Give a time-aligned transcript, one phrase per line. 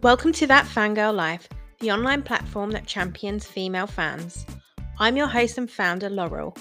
[0.00, 1.48] Welcome to That Fangirl Life,
[1.80, 4.46] the online platform that champions female fans.
[5.00, 6.56] I'm your host and founder, Laurel,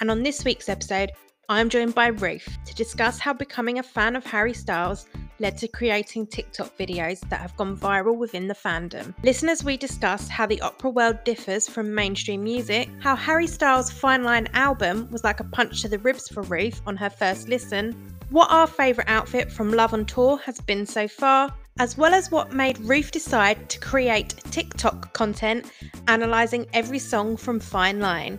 [0.00, 1.10] and on this week's episode,
[1.48, 5.06] I'm joined by Ruth to discuss how becoming a fan of Harry Styles
[5.38, 9.14] led to creating TikTok videos that have gone viral within the fandom.
[9.22, 14.22] Listeners, we discuss how the opera world differs from mainstream music, how Harry Styles' Fine
[14.22, 18.14] Line album was like a punch to the ribs for Ruth on her first listen,
[18.28, 22.30] what our favourite outfit from Love on Tour has been so far, as well as
[22.30, 25.70] what made Ruth decide to create TikTok content
[26.08, 28.38] analysing every song from Fine Line.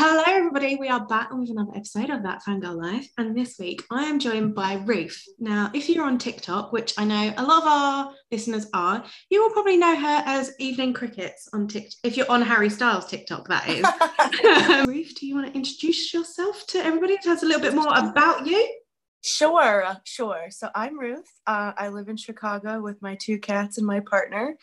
[0.00, 0.76] Hello, everybody.
[0.76, 3.08] We are back with another episode of That Fangirl Life.
[3.18, 5.20] And this week I am joined by Ruth.
[5.40, 9.42] Now, if you're on TikTok, which I know a lot of our listeners are, you
[9.42, 11.98] will probably know her as Evening Crickets on TikTok.
[12.04, 14.86] If you're on Harry Styles TikTok, that is.
[14.86, 17.16] Ruth, do you want to introduce yourself to everybody?
[17.18, 18.77] Tell us a little bit more about you.
[19.22, 20.46] Sure, sure.
[20.50, 21.26] So I'm Ruth.
[21.46, 24.56] Uh, I live in Chicago with my two cats and my partner.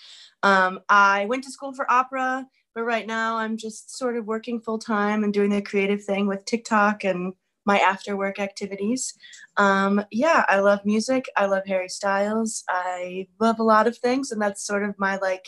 [0.43, 4.59] Um, I went to school for opera but right now, I'm just sort of working
[4.59, 7.31] full time and doing the creative thing with TikTok and
[7.65, 9.13] my after work activities.
[9.55, 11.23] Um, yeah, I love music.
[11.37, 12.65] I love Harry Styles.
[12.67, 15.45] I love a lot of things, and that's sort of my like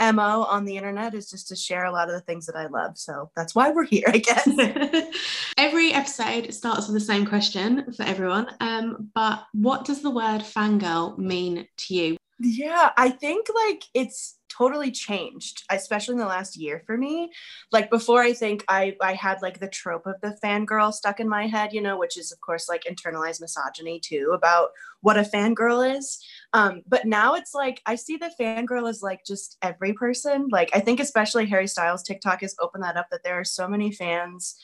[0.00, 2.66] mo on the internet is just to share a lot of the things that I
[2.66, 2.98] love.
[2.98, 4.48] So that's why we're here, I guess.
[5.58, 8.48] Every episode starts with the same question for everyone.
[8.60, 12.16] Um, but what does the word fangirl mean to you?
[12.40, 17.30] Yeah, I think like it's totally changed, especially in the last year for me.
[17.70, 21.28] Like before, I think I I had like the trope of the fangirl stuck in
[21.28, 25.22] my head, you know, which is of course like internalized misogyny too about what a
[25.22, 26.18] fangirl is.
[26.52, 30.48] Um, but now it's like I see the fangirl as like just every person.
[30.50, 33.68] Like I think especially Harry Styles TikTok has opened that up that there are so
[33.68, 34.56] many fans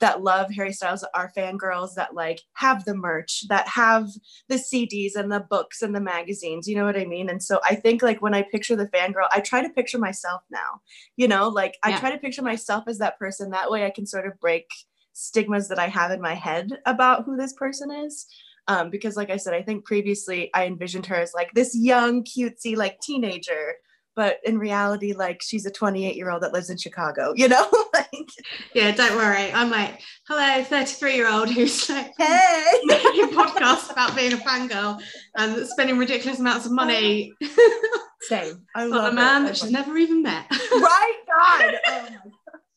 [0.00, 4.08] that love Harry Styles are fangirls that like have the merch, that have
[4.48, 6.68] the CDs and the books and the magazines.
[6.68, 7.30] You know what I mean?
[7.30, 10.42] And so I think like when I picture the fangirl, I try to picture myself
[10.50, 10.80] now.
[11.16, 13.50] You know, like I try to picture myself as that person.
[13.50, 14.66] That way I can sort of break
[15.12, 18.26] stigmas that I have in my head about who this person is.
[18.66, 22.24] Um, because like I said, I think previously I envisioned her as like this young,
[22.24, 23.74] cutesy, like teenager
[24.16, 27.68] but in reality like she's a 28 year old that lives in chicago you know?
[27.94, 28.28] Like
[28.74, 29.52] yeah don't worry.
[29.52, 32.80] I'm like hello 33 year old who's like hey!
[32.84, 35.00] making podcasts about being a fangirl
[35.36, 37.32] and spending ridiculous amounts of money.
[38.22, 38.62] Same.
[38.74, 39.46] I love a man it.
[39.46, 40.46] that she's never even met.
[40.50, 41.18] Right?
[41.28, 41.74] God.
[41.86, 42.08] Oh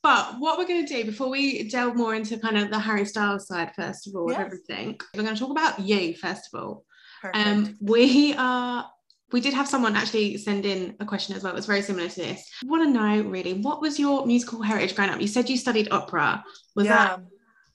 [0.03, 3.03] but what we're going to do before we delve more into kind of the Harry
[3.03, 4.39] Styles side, first of all, yes.
[4.39, 6.85] everything, we're going to talk about you, first of all.
[7.21, 7.45] Perfect.
[7.45, 8.89] Um, we are
[9.31, 11.51] we did have someone actually send in a question as well.
[11.51, 12.49] It was very similar to this.
[12.63, 15.19] I want to know really what was your musical heritage growing up?
[15.19, 16.43] You said you studied opera.
[16.75, 16.95] Was yeah.
[16.95, 17.19] that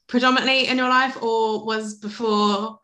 [0.07, 2.79] predominantly in your life or was before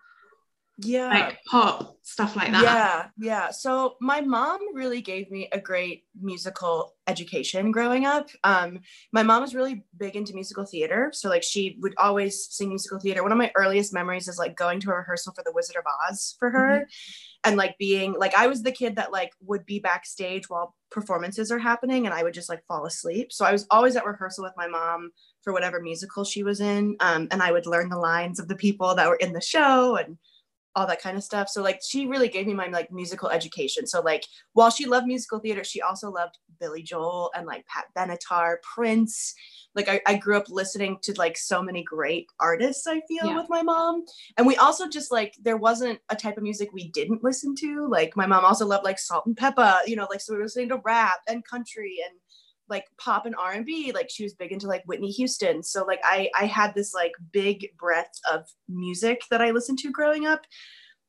[0.80, 5.60] yeah like pop stuff like that yeah yeah so my mom really gave me a
[5.60, 8.78] great musical education growing up um
[9.12, 13.00] my mom was really big into musical theater so like she would always sing musical
[13.00, 15.76] theater one of my earliest memories is like going to a rehearsal for the wizard
[15.76, 16.82] of oz for her mm-hmm.
[17.44, 21.50] And like being like i was the kid that like would be backstage while performances
[21.50, 23.32] are happening and i would just like fall asleep.
[23.32, 25.10] So i was always at rehearsal with my mom
[25.42, 28.56] for whatever musical she was in um, and i would learn the lines of the
[28.56, 30.18] people that were in the show and
[30.78, 31.48] all that kind of stuff.
[31.48, 33.84] So like she really gave me my like musical education.
[33.84, 37.86] So like while she loved musical theater, she also loved Billy Joel and like Pat
[37.96, 39.34] Benatar, Prince.
[39.74, 43.36] Like I, I grew up listening to like so many great artists, I feel, yeah.
[43.36, 44.04] with my mom.
[44.36, 47.88] And we also just like there wasn't a type of music we didn't listen to.
[47.88, 50.80] Like my mom also loved like Salt-N-Pepa, you know, like so we were listening to
[50.84, 52.16] rap and country and
[52.68, 56.28] like pop and r&b like she was big into like whitney houston so like i
[56.38, 60.44] i had this like big breadth of music that i listened to growing up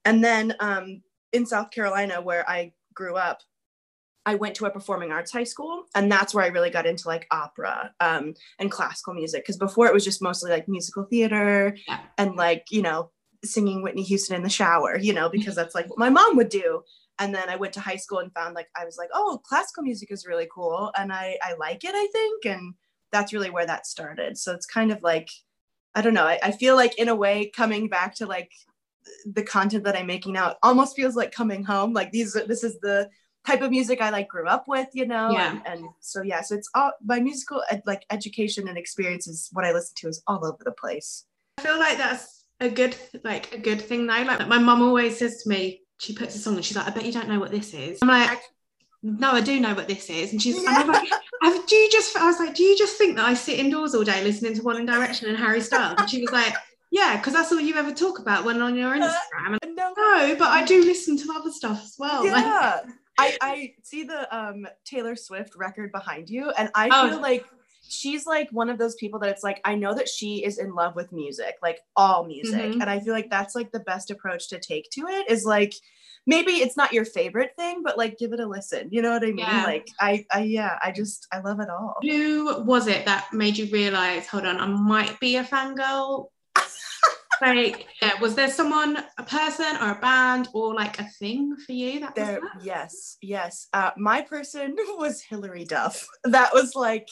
[0.05, 1.01] and then um
[1.33, 3.39] in south carolina where i grew up
[4.25, 7.07] I went to a performing arts high school, and that's where I really got into
[7.07, 9.43] like opera um, and classical music.
[9.43, 11.99] Because before it was just mostly like musical theater yeah.
[12.17, 13.09] and like you know
[13.43, 16.49] singing Whitney Houston in the shower, you know, because that's like what my mom would
[16.49, 16.83] do
[17.19, 19.83] and then I went to high school and found like I was like, oh, classical
[19.83, 22.73] music is really cool, and I I like it, I think, and
[23.11, 24.37] that's really where that started.
[24.37, 25.29] So it's kind of like,
[25.95, 28.51] I don't know, I, I feel like in a way coming back to like
[29.25, 31.93] the content that I'm making now almost feels like coming home.
[31.93, 33.09] Like these, this is the
[33.47, 35.51] type of music I like grew up with, you know, yeah.
[35.51, 39.49] and, and so yeah, so it's all my musical ed, like education and experiences.
[39.51, 41.25] What I listen to is all over the place.
[41.57, 44.21] I feel like that's a good like a good thing though.
[44.21, 46.91] Like my mom always says to me, she puts a song and she's like, I
[46.91, 47.99] bet you don't know what this is.
[48.01, 48.39] I'm like,
[49.03, 50.31] no, I do know what this is.
[50.31, 50.81] And she's yeah.
[50.81, 53.33] and I'm like, do you just I was like, do you just think that I
[53.33, 55.95] sit indoors all day listening to One in Direction and Harry Styles?
[55.99, 56.53] And she was like,
[56.91, 59.57] Yeah, because that's all you ever talk about when on your Instagram.
[59.67, 62.23] no, no, but I do listen to other stuff as well.
[62.25, 62.79] like- yeah.
[63.21, 67.09] I, I see the um Taylor Swift record behind you, and I Oh.
[67.09, 67.45] feel like
[67.89, 70.73] she's like one of those people that it's like I know that she is in
[70.73, 72.81] love with music, like all music, Mhm.
[72.81, 75.73] and I feel like that's like the best approach to take to it is like
[76.27, 78.87] maybe it's not your favorite thing, but like give it a listen.
[78.91, 79.37] You know what I mean?
[79.39, 79.63] Yeah.
[79.65, 81.95] Like I, I yeah, I just I love it all.
[82.01, 86.27] Who was it that made you realize, hold on, I might be a fangirl?
[87.41, 91.71] like, yeah, was there someone, a person or a band or like a thing for
[91.71, 92.63] you that was There, that?
[92.63, 93.67] yes, yes.
[93.73, 96.05] Uh, my person was Hilary Duff.
[96.25, 97.07] That was like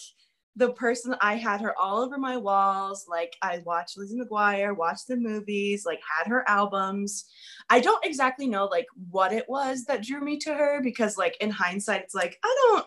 [0.58, 3.06] the person I had her all over my walls.
[3.08, 7.26] Like I watched Lizzie McGuire, watched the movies, like had her albums.
[7.70, 11.38] I don't exactly know like what it was that drew me to her because like
[11.40, 12.86] in hindsight, it's like I don't.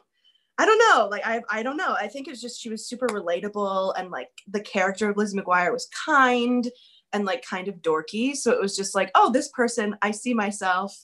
[0.58, 1.08] I don't know.
[1.08, 1.96] Like I, I don't know.
[1.98, 5.72] I think it's just she was super relatable and like the character of Lizzie McGuire
[5.72, 6.68] was kind
[7.14, 8.36] and like kind of dorky.
[8.36, 10.94] So it was just like, oh, this person, I see myself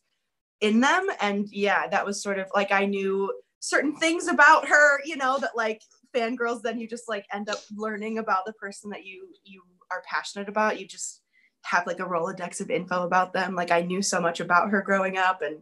[0.60, 1.06] in them.
[1.22, 5.38] And yeah, that was sort of like I knew certain things about her, you know,
[5.38, 5.80] that like
[6.16, 10.02] fangirls, then you just like end up learning about the person that you you are
[10.10, 10.80] passionate about.
[10.80, 11.22] You just
[11.62, 13.54] have like a Rolodex of info about them.
[13.54, 15.56] Like I knew so much about her growing up and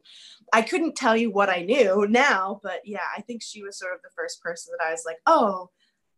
[0.53, 3.95] I couldn't tell you what I knew now, but yeah, I think she was sort
[3.95, 5.71] of the first person that I was like, oh,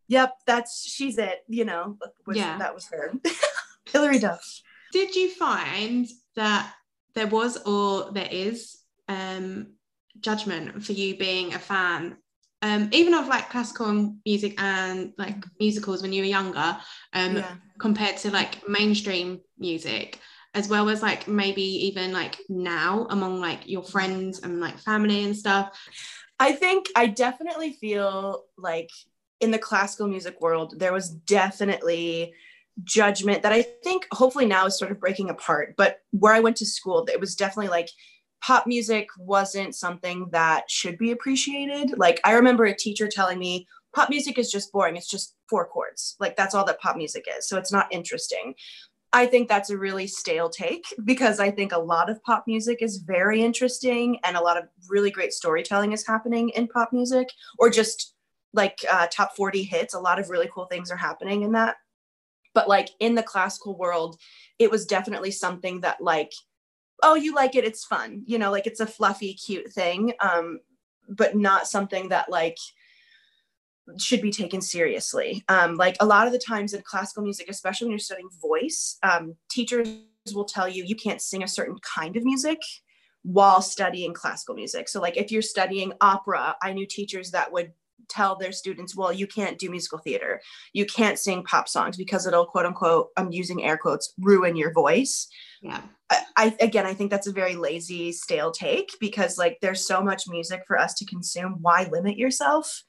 [0.08, 2.58] yep, that's she's it, you know, was, Yeah.
[2.58, 3.12] that was her.
[3.92, 4.60] Hilary Duff.
[4.92, 6.72] Did you find that
[7.14, 8.78] there was or there is
[9.08, 9.74] um,
[10.20, 12.16] judgment for you being a fan,
[12.66, 16.76] um, even of like classical music and like musicals when you were younger,
[17.12, 17.54] um, yeah.
[17.78, 20.18] compared to like mainstream music,
[20.54, 25.24] as well as like maybe even like now among like your friends and like family
[25.24, 25.78] and stuff?
[26.40, 28.90] I think I definitely feel like
[29.40, 32.34] in the classical music world, there was definitely
[32.84, 35.74] judgment that I think hopefully now is sort of breaking apart.
[35.76, 37.90] But where I went to school, it was definitely like
[38.42, 41.98] pop music wasn't something that should be appreciated.
[41.98, 44.96] Like I remember a teacher telling me, pop music is just boring.
[44.96, 46.16] It's just four chords.
[46.20, 47.48] Like that's all that pop music is.
[47.48, 48.54] So it's not interesting.
[49.12, 52.82] I think that's a really stale take because I think a lot of pop music
[52.82, 57.30] is very interesting and a lot of really great storytelling is happening in pop music
[57.58, 58.14] or just
[58.52, 59.94] like uh, top 40 hits.
[59.94, 61.76] A lot of really cool things are happening in that.
[62.52, 64.18] But like in the classical world,
[64.58, 66.32] it was definitely something that like,
[67.02, 70.60] oh, you like it, it's fun, you know, like it's a fluffy, cute thing, um,
[71.08, 72.56] but not something that like
[73.98, 75.44] should be taken seriously.
[75.48, 78.98] Um, like a lot of the times in classical music, especially when you're studying voice,
[79.02, 79.88] um, teachers
[80.34, 82.58] will tell you you can't sing a certain kind of music
[83.22, 84.88] while studying classical music.
[84.88, 87.72] So, like if you're studying opera, I knew teachers that would
[88.08, 90.40] tell their students, well, you can't do musical theater.
[90.72, 94.72] You can't sing pop songs because it'll quote unquote, I'm using air quotes, ruin your
[94.72, 95.28] voice.
[95.62, 95.82] Yeah.
[96.10, 100.02] I, I again, I think that's a very lazy, stale take because like there's so
[100.02, 101.58] much music for us to consume.
[101.60, 102.82] Why limit yourself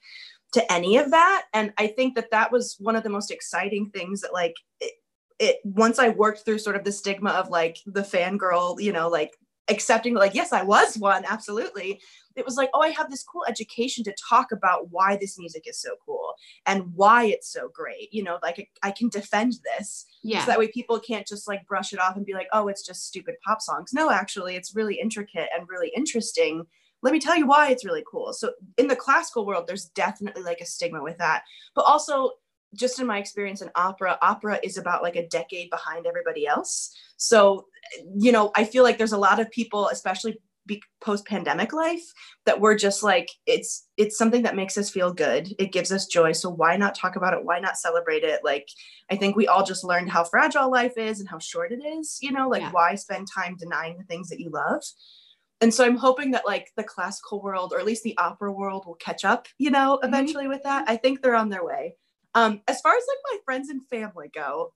[0.52, 1.46] to any of that?
[1.52, 4.92] And I think that that was one of the most exciting things that like it,
[5.38, 9.08] it once I worked through sort of the stigma of like the fangirl, you know,
[9.08, 9.32] like
[9.68, 12.00] accepting like yes i was one absolutely.
[12.36, 15.64] It was like oh i have this cool education to talk about why this music
[15.66, 16.34] is so cool
[16.66, 20.40] and why it's so great you know like i can defend this Yeah.
[20.44, 22.86] so that way people can't just like brush it off and be like oh it's
[22.86, 23.92] just stupid pop songs.
[23.92, 26.64] No actually it's really intricate and really interesting.
[27.02, 28.32] Let me tell you why it's really cool.
[28.32, 31.42] So in the classical world there's definitely like a stigma with that.
[31.74, 32.32] But also
[32.74, 36.94] just in my experience in opera opera is about like a decade behind everybody else.
[37.16, 37.66] So
[38.16, 40.38] you know i feel like there's a lot of people especially
[41.00, 42.02] post pandemic life
[42.44, 45.54] that we're just like it's it's something that makes us feel good.
[45.58, 46.32] It gives us joy.
[46.32, 47.42] So why not talk about it?
[47.42, 48.40] Why not celebrate it?
[48.44, 48.68] Like
[49.10, 52.18] i think we all just learned how fragile life is and how short it is
[52.20, 52.48] you know?
[52.48, 52.72] Like Yeah.
[52.72, 54.82] why spend time denying the things that you love?
[55.60, 58.84] And so i'm hoping that like the classical world or at least the opera world
[58.86, 60.08] will catch up you know mm-hmm.
[60.08, 60.84] eventually with that.
[60.86, 61.94] I think they're on their way
[62.38, 64.72] um as far as like my friends and family go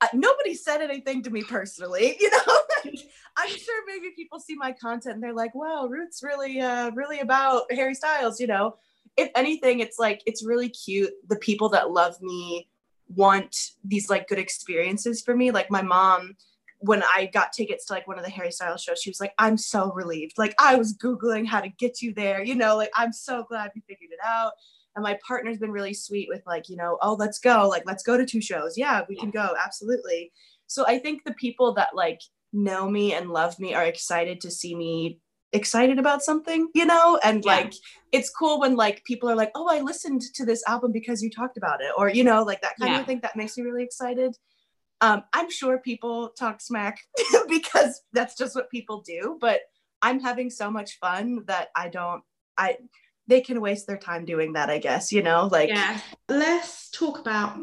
[0.00, 2.92] uh, nobody said anything to me personally you know?
[3.38, 7.20] I'm sure maybe people see my content and they're like wow ruth's really uh really
[7.20, 8.76] about harry styles you know?
[9.16, 11.12] If anything it's like it's really cute.
[11.28, 12.68] The people that love me
[13.08, 15.50] want these like good experiences for me.
[15.50, 16.36] Like my mom
[16.80, 19.32] when I got tickets to like one of the Harry Styles shows, she was like,
[19.38, 20.36] I'm so relieved.
[20.36, 23.70] Like I was Googling how to get you there, you know, like I'm so glad
[23.74, 24.52] we figured it out.
[24.96, 27.68] And my partner's been really sweet with like, you know, oh, let's go.
[27.68, 28.76] Like, let's go to two shows.
[28.76, 29.54] Yeah, we can go.
[29.64, 30.32] Absolutely.
[30.66, 32.20] So I think the people that like
[32.52, 35.20] know me and love me are excited to see me
[35.52, 37.20] excited about something, you know?
[37.22, 37.56] And Yeah.
[37.56, 37.74] like
[38.12, 41.30] it's cool when like people are like, oh, I listened to this album because you
[41.30, 43.00] talked about it, or you know, like that kind Yeah.
[43.00, 44.36] of thing that makes me really excited
[45.02, 47.00] Um, I'm sure people talk smack
[47.48, 49.60] because that's just what people do, but
[50.02, 52.22] I'm having so much fun that I don't
[52.58, 52.78] I
[53.28, 56.00] they can waste their time doing that, I guess, you know, like yeah.
[56.28, 57.58] Let's talk about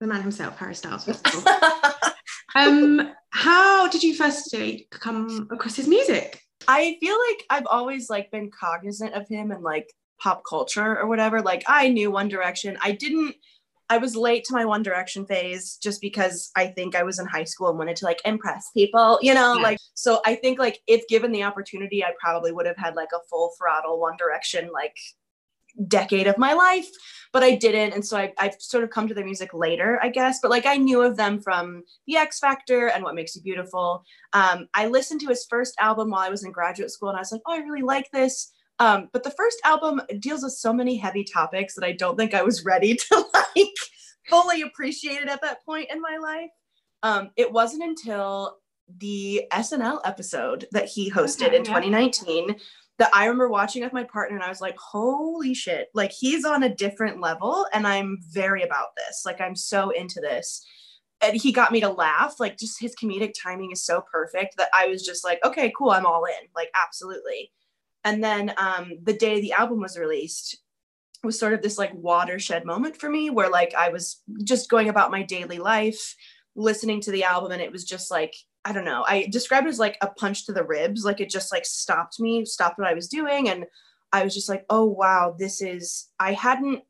[0.00, 1.08] the man himself, Harry Styles.
[2.54, 4.54] um, how did you first
[4.90, 6.42] come across his music?
[6.68, 11.06] I feel like I've always like been cognizant of him and like pop culture or
[11.06, 11.40] whatever.
[11.40, 12.76] Like I knew One Direction.
[12.82, 13.34] I didn't
[13.92, 17.26] I was late to my One Direction phase just because I think I was in
[17.26, 19.62] high school and wanted to like impress people, you know, yeah.
[19.62, 23.10] like so I think like if given the opportunity, I probably would have had like
[23.14, 24.96] a full throttle One Direction like
[25.88, 26.88] decade of my life,
[27.34, 27.92] but I didn't.
[27.92, 30.38] And so I, I've sort of come to their music later, I guess.
[30.40, 34.04] But like I knew of them from The X Factor and What Makes You Beautiful.
[34.32, 37.20] Um, I listened to his first album while I was in graduate school and I
[37.20, 38.52] was like, oh, I really like this.
[38.82, 42.34] Um, but the first album deals with so many heavy topics that I don't think
[42.34, 43.68] I was ready to like
[44.28, 46.50] fully appreciate it at that point in my life.
[47.04, 48.58] Um, it wasn't until
[48.98, 51.80] the SNL episode that he hosted okay, in yeah.
[51.80, 52.56] 2019
[52.98, 56.44] that I remember watching with my partner and I was like, holy shit, like he's
[56.44, 59.22] on a different level and I'm very about this.
[59.24, 60.66] Like I'm so into this.
[61.20, 62.40] And he got me to laugh.
[62.40, 65.90] Like just his comedic timing is so perfect that I was just like, okay, cool,
[65.90, 66.48] I'm all in.
[66.56, 67.52] Like absolutely.
[68.04, 70.58] And then um, the day the album was released
[71.22, 74.88] was sort of this like watershed moment for me where like I was just going
[74.88, 76.16] about my daily life,
[76.56, 79.70] listening to the album, and it was just like, I don't know, I described it
[79.70, 81.04] as like a punch to the ribs.
[81.04, 83.48] Like it just like stopped me, stopped what I was doing.
[83.48, 83.66] And
[84.12, 86.82] I was just like, oh wow, this is, I hadn't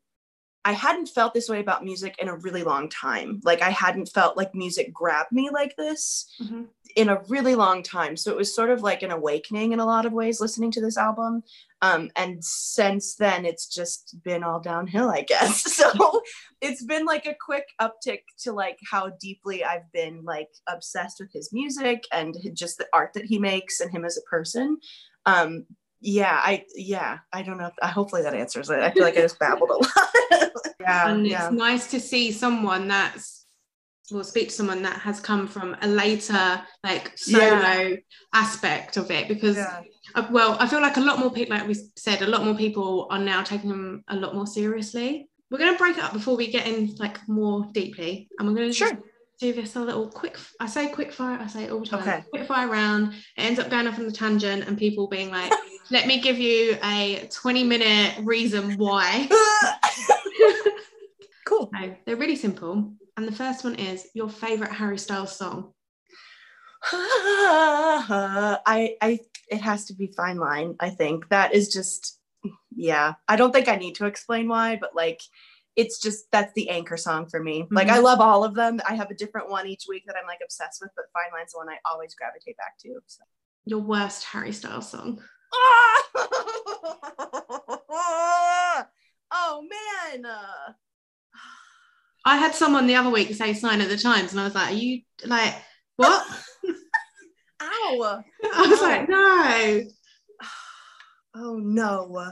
[0.65, 3.41] I hadn't felt this way about music in a really long time.
[3.43, 6.63] Like I hadn't felt like music grabbed me like this mm-hmm.
[6.95, 8.15] In a really long time.
[8.15, 10.81] So it was sort of like an awakening in a lot of ways listening to
[10.81, 11.43] this album.
[11.81, 15.63] Um, and since then, it's just been all downhill, I guess.
[15.83, 16.21] So
[16.61, 21.31] it's been like a quick uptick to like how deeply I've been like obsessed with
[21.33, 24.77] his music and just the art that he makes and him as a person.
[25.25, 25.65] Um,
[26.05, 29.17] yeah i yeah i don't know if, I, hopefully that answers it i feel like
[29.17, 31.45] i just babbled a lot yeah and yeah.
[31.45, 33.42] it's nice to see someone that's
[34.11, 37.95] will speak to someone that has come from a later like solo yeah.
[38.33, 39.81] aspect of it because yeah.
[40.15, 42.55] uh, well i feel like a lot more people like we said a lot more
[42.55, 45.27] people are now taking them a lot more seriously.
[45.51, 48.55] We're going to break it up before we get in like more deeply and we're
[48.55, 48.99] going to sure.
[49.39, 52.01] do this a little quick i say quick fire i say it all the time.
[52.01, 52.23] Okay.
[52.31, 53.13] quick fire round.
[53.13, 55.51] It ends up going off on the tangent and people being like
[55.91, 59.29] let me give you a 20 minute reason why.
[61.45, 61.69] Cool.
[61.79, 65.73] So they're really simple and the first one is your favorite harry styles song
[66.91, 72.19] i i it has to be fine line i think that is just
[72.75, 75.21] yeah i don't think i need to explain why but like
[75.75, 77.61] it's just that's the anchor song for me.
[77.61, 77.75] Mm-hmm.
[77.75, 78.79] Like I love all of them.
[78.87, 81.53] I have a different one each week that I'm like obsessed with, but Fine Line's
[81.53, 82.99] the one I always gravitate back to.
[83.07, 83.23] So.
[83.65, 85.21] Your worst Harry Styles song.
[89.31, 90.25] oh man.
[92.25, 94.71] I had someone the other week say Sign of the Times, and I was like,
[94.71, 95.53] "Are you like
[95.97, 96.25] what?"
[97.61, 98.23] Ow!
[98.53, 99.81] I was like, "No."
[101.35, 102.31] Oh no,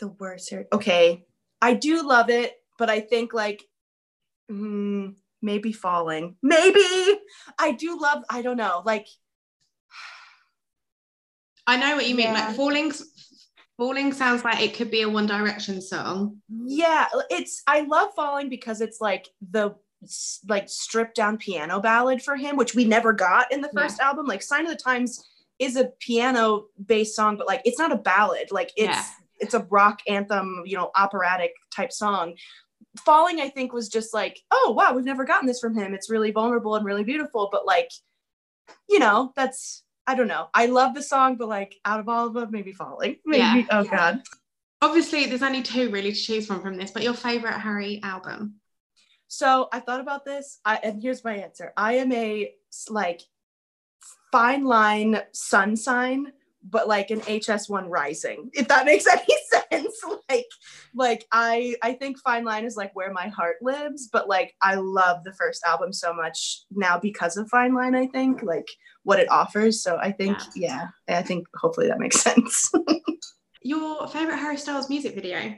[0.00, 0.52] the worst.
[0.72, 1.24] Okay,
[1.62, 3.62] I do love it, but I think like
[4.50, 6.36] mm, maybe falling.
[6.42, 6.80] Maybe
[7.58, 8.24] I do love.
[8.28, 8.82] I don't know.
[8.84, 9.06] Like
[11.66, 12.26] I know what you mean.
[12.26, 12.48] Yeah.
[12.48, 12.92] Like falling.
[13.78, 16.38] Falling sounds like it could be a One Direction song.
[16.66, 17.62] Yeah, it's.
[17.66, 19.74] I love Falling because it's like the
[20.48, 24.08] like stripped down piano ballad for him, which we never got in the first yeah.
[24.08, 24.26] album.
[24.26, 25.24] Like Sign of the Times
[25.58, 28.50] is a piano based song, but like it's not a ballad.
[28.50, 29.04] Like it's yeah
[29.40, 32.34] it's a rock anthem, you know, operatic type song.
[33.04, 35.94] Falling, I think, was just like, oh wow, we've never gotten this from him.
[35.94, 37.90] It's really vulnerable and really beautiful, but like,
[38.88, 40.48] you know, that's I don't know.
[40.54, 43.16] I love the song, but like out of all of them, maybe Falling.
[43.26, 43.66] Maybe oh, yeah.
[43.70, 44.22] oh god.
[44.80, 48.54] Obviously, there's only two really to choose from from this, but your favorite Harry album.
[49.26, 51.74] So I thought about this, I, and here's my answer.
[51.76, 52.54] I am a
[52.88, 53.20] like
[54.32, 59.47] fine line sun sign but like an HS1 rising, if that makes any sense.
[60.30, 60.46] like,
[60.94, 64.76] like I I think Fine Line is like where my heart lives, but like I
[64.76, 68.68] love the first album so much now because of Fine Line, I think, like
[69.02, 69.82] what it offers.
[69.82, 72.70] So I think, yeah, yeah I think hopefully that makes sense.
[73.62, 75.54] Your favorite Harry Styles music video?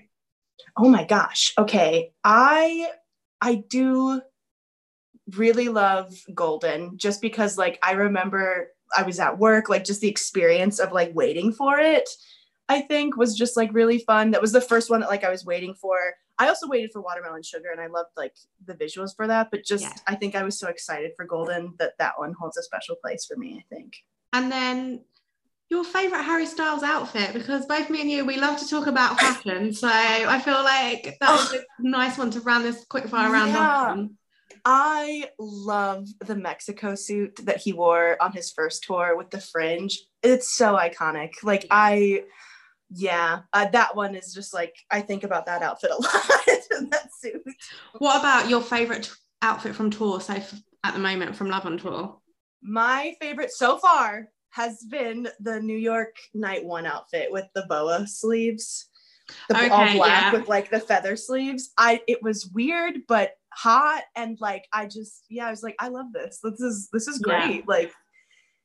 [0.76, 1.52] Oh my gosh.
[1.58, 2.12] Okay.
[2.24, 2.90] I
[3.40, 4.20] I do
[5.36, 10.08] really love Golden just because like I remember I was at work, like just the
[10.08, 12.08] experience of like waiting for it,
[12.70, 14.30] I think was just like really fun.
[14.30, 15.98] That was the first one that like I was waiting for.
[16.38, 18.32] I also waited for Watermelon Sugar and I loved like
[18.64, 19.50] the visuals for that.
[19.50, 19.92] But just, Yeah.
[20.06, 23.26] I think I was so excited for Golden that that one holds a special place
[23.26, 23.96] for me, I think.
[24.32, 25.04] And then
[25.68, 29.18] your favorite Harry Styles outfit, because both me and you, we love to talk about
[29.18, 29.74] fashion.
[29.74, 31.58] So I feel like that was oh.
[31.58, 33.82] a nice one to round this quick fire round Yeah.
[33.90, 34.16] on.
[34.64, 39.98] I love the Mexico suit that he wore on his first tour with the fringe.
[40.22, 41.30] It's so iconic.
[41.42, 42.24] Like I,
[42.92, 46.90] yeah, uh, that one is just like I think about that outfit a lot.
[46.90, 47.42] that suit.
[47.98, 49.10] What about your favorite t-
[49.42, 50.20] outfit from tour?
[50.20, 52.18] So f- at the moment from Love on Tour.
[52.62, 58.06] My favorite so far has been the New York Night One outfit with the boa
[58.06, 58.86] sleeves,
[59.48, 60.32] the all black yeah.
[60.32, 61.70] with like the feather sleeves.
[61.78, 65.88] I it was weird but hot and like I just yeah I was like I
[65.88, 66.40] love this.
[66.42, 67.46] This is this is Yeah.
[67.46, 67.68] great.
[67.68, 67.92] Like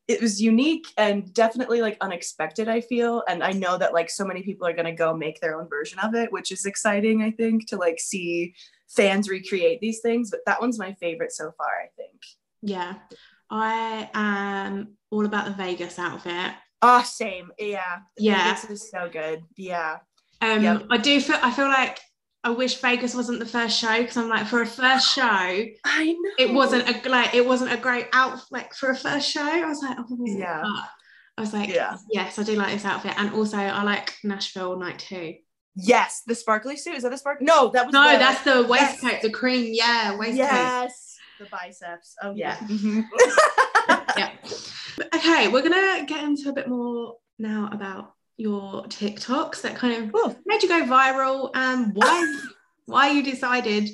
[0.07, 2.67] it was unique and definitely like unexpected.
[2.67, 5.59] I feel and I know that like so many people are gonna go make their
[5.59, 7.23] own version of it, which is exciting.
[7.23, 8.53] I think to like see
[8.87, 10.29] fans recreate these things.
[10.29, 11.67] But that one's my favorite so far.
[11.83, 12.21] I think.
[12.61, 12.95] Yeah.
[13.49, 16.53] I am all about the Vegas outfit.
[16.81, 17.51] Oh, same.
[17.57, 17.99] Yeah.
[18.17, 18.53] Yeah.
[18.53, 19.43] This is so good.
[19.55, 19.97] Yeah.
[20.41, 20.85] Um, Yep.
[20.89, 21.99] I do feel I feel like
[22.45, 26.05] I wish Vegas wasn't the first show because I'm like for a first show, I
[26.05, 26.31] know.
[26.37, 29.41] it wasn't a like it wasn't a great outfit like for a first show.
[29.41, 30.61] I was like, oh, Yeah.
[30.61, 30.83] but
[31.37, 31.97] I was like, Yeah.
[32.11, 35.33] yes, I do like this outfit, and also I like Nashville Night Two.
[35.75, 36.21] Yes.
[36.27, 36.95] The sparkly suit.
[36.95, 37.41] Is that the spark?
[37.41, 39.01] No, that was No, the- that's the yes.
[39.01, 40.37] waistcoat, the cream, yeah, waistcoat.
[40.37, 41.17] Yes.
[41.39, 42.15] The biceps.
[42.21, 42.57] Oh yeah.
[42.61, 42.67] Yeah.
[42.77, 43.01] Mm-hmm.
[45.13, 50.11] Okay, we're gonna get into a bit more now about your TikToks that kind of
[50.13, 50.35] Cool.
[50.45, 52.35] made you go viral and why
[52.85, 53.89] why you decided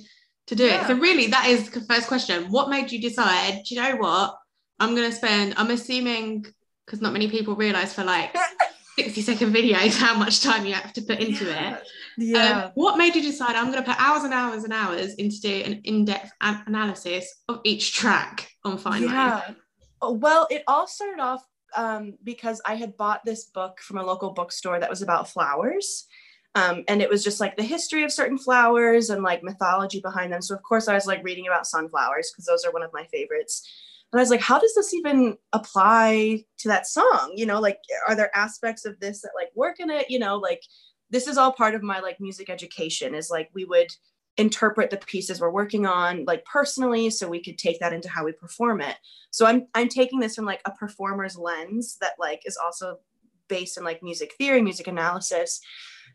[0.48, 0.82] to do Yeah.
[0.84, 0.88] it.
[0.88, 2.46] So really that is the first question.
[2.52, 4.36] What made you decide, do you know what?
[4.80, 6.46] I'm gonna spend, I'm assuming
[6.86, 8.36] because not many people realize for like
[9.00, 11.82] 60 second videos how much time you have to put into it.
[12.18, 12.64] Yeah.
[12.66, 15.40] Um, what made you decide I'm going to put hours and hours and hours into
[15.40, 19.54] do an in-depth an- analysis of each track on Fine Yeah.
[20.02, 21.42] Oh, Well, it all started off
[21.76, 26.08] um, because I had bought this book from a local bookstore that was about flowers.
[26.54, 30.34] Um, and it was just like the history of certain flowers and like mythology behind
[30.34, 30.42] them.
[30.42, 33.06] So, of course, I was like reading about sunflowers because those are one of my
[33.06, 33.70] favorites.
[34.12, 37.34] And I was like, how does this even apply to that song?
[37.36, 40.10] You know, like, are there aspects of this that like work in it?
[40.10, 40.62] You know, like,
[41.10, 43.92] this is all part of my like music education is like we would
[44.38, 48.24] interpret the pieces we're working on like personally so we could take that into how
[48.24, 48.96] we perform it.
[49.30, 53.00] So i'm i'm taking this from like a performer's lens that like is also
[53.48, 55.60] based in like music theory music analysis.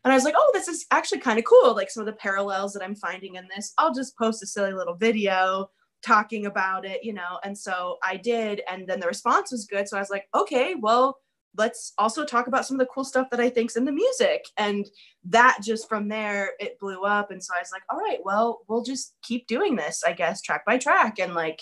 [0.03, 2.13] And i was like oh this is actually kind of cool like some of the
[2.13, 3.73] parallels that i'm finding in this.
[3.77, 5.69] I'll just post a silly little video
[6.03, 7.39] talking about it you know?
[7.43, 9.87] And so i did and then the response was good.
[9.87, 11.19] So i was like okay well
[11.57, 14.45] let's also talk about some of the cool stuff that i think's in the music.
[14.57, 14.85] And
[15.25, 17.31] that just from there it blew up.
[17.31, 20.41] And so i was like all right well we'll just keep doing this i guess
[20.41, 21.61] track by track and like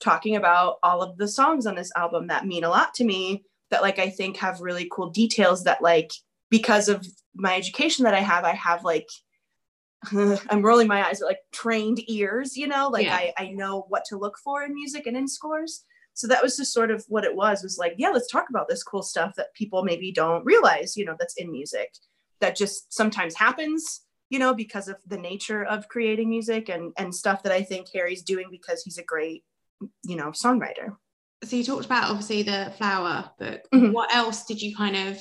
[0.00, 3.44] talking about all of the songs on this album that mean a lot to me
[3.70, 6.10] that like i think have really cool details that like
[6.50, 9.08] because of my education that i have i have like
[10.50, 12.88] i'm rolling my eyes like trained ears you know?
[12.88, 13.16] Like Yeah.
[13.16, 16.56] I, I know what to look for in music and in scores so that was
[16.56, 19.32] just sort of what it was was like yeah let's talk about this cool stuff
[19.36, 21.92] that people maybe don't realize you know that's in music
[22.40, 27.14] that just sometimes happens you know because of the nature of creating music and and
[27.14, 29.44] stuff that i think harry's doing because he's a great
[30.04, 30.96] you know songwriter
[31.44, 33.60] So you talked about obviously the flower book.
[33.74, 33.92] Mhm.
[33.92, 35.18] What else did you kind of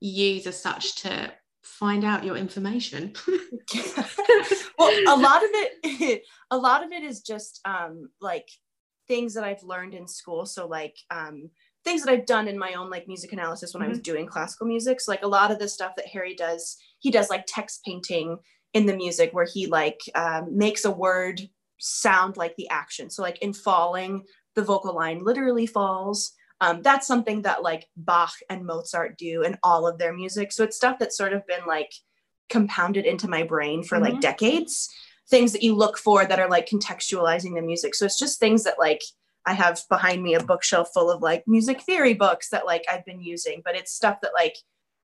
[0.00, 1.32] use as such to
[1.62, 3.12] find out your information?
[4.78, 8.48] well a lot of it a lot of it is just um like
[9.06, 10.46] things that i've learned in school.
[10.46, 11.50] So like um
[11.84, 14.66] things that i've done in my own like music analysis when i was doing classical
[14.66, 15.00] music.
[15.00, 18.38] So like a lot of the stuff that harry does he does like text painting
[18.72, 21.40] in the music where he like um, makes a word
[21.78, 23.08] sound like the action.
[23.10, 26.32] So like in falling the vocal line literally falls.
[26.60, 30.52] Um, that's something that like bach and mozart do in all of their music.
[30.52, 31.92] So it's stuff that's sort of been like
[32.48, 34.20] compounded into my brain for like Mhm.
[34.20, 34.88] decades
[35.30, 37.94] things that you look for that are like contextualizing the music.
[37.94, 39.00] So it's just things that like
[39.46, 43.04] i have behind me a bookshelf full of like music theory books that like i've
[43.04, 44.54] been using but it's stuff that like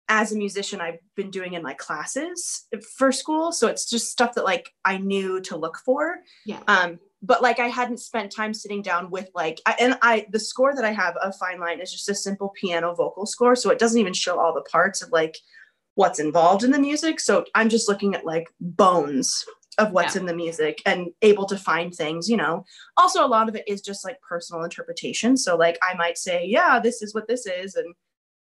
[0.09, 3.53] as a musician i've been doing in my classes for school.
[3.53, 6.19] So it's just stuff that like i knew to look for.
[6.45, 6.61] Yeah.
[6.69, 10.39] um but like i hadn't spent time sitting down with like I, and i the
[10.39, 13.57] score that i have of fine line is just a simple piano vocal score.
[13.57, 15.39] So it doesn't even show all the parts of like
[15.95, 17.19] what's involved in the music.
[17.19, 19.45] So i'm just looking at like bones
[19.79, 20.23] of what's Yeah.
[20.23, 22.65] in the music and able to find things you know
[22.97, 26.45] also a lot of it is just like personal interpretation so like i might say
[26.47, 27.95] yeah this is what this is and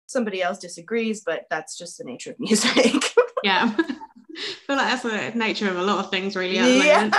[0.07, 3.75] somebody else disagrees but that's just the nature of music yeah.
[4.65, 6.57] feel like that's the nature of a lot of things, really.
[6.57, 6.95] At the yeah.
[6.95, 7.15] moment.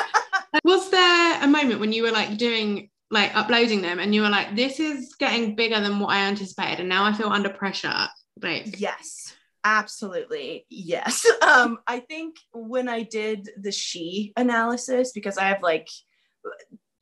[0.64, 4.29] Was there a moment when you were like doing like uploading them and you were
[4.29, 8.09] like, this is getting bigger than what I anticipated, and now I feel under pressure?
[8.40, 11.27] Like, yes, absolutely, yes.
[11.44, 15.88] Um, I think when I did the she analysis, because I have like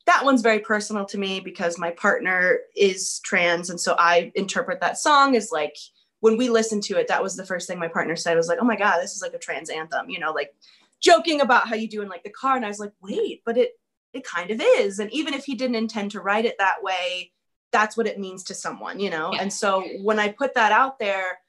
[0.05, 4.81] that one's very personal to me because my partner is trans, and so I interpret
[4.81, 5.75] that song as like
[6.19, 8.59] when we listened to it, that was the first thing my partner said was like,
[8.61, 10.53] "Oh my god, this is like a trans anthem," you know, like
[11.01, 13.57] joking about how you do in like the car, and I was like, "Wait, but
[13.57, 13.71] it
[14.13, 17.31] it kind of is," and even if he didn't intend to write it that way,
[17.71, 19.31] that's what it means to someone, you know.
[19.33, 19.41] Yeah.
[19.41, 21.39] And so when I put that out there,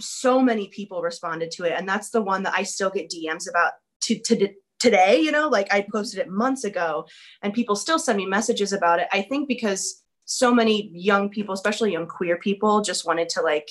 [0.00, 3.48] so many people responded to it, and that's the one that I still get DMs
[3.48, 5.20] about to to today.
[5.20, 7.06] You know, like I posted it months ago,
[7.42, 9.08] and people still send me messages about it.
[9.12, 13.68] I think because so many young people, especially young queer people, just wanted to like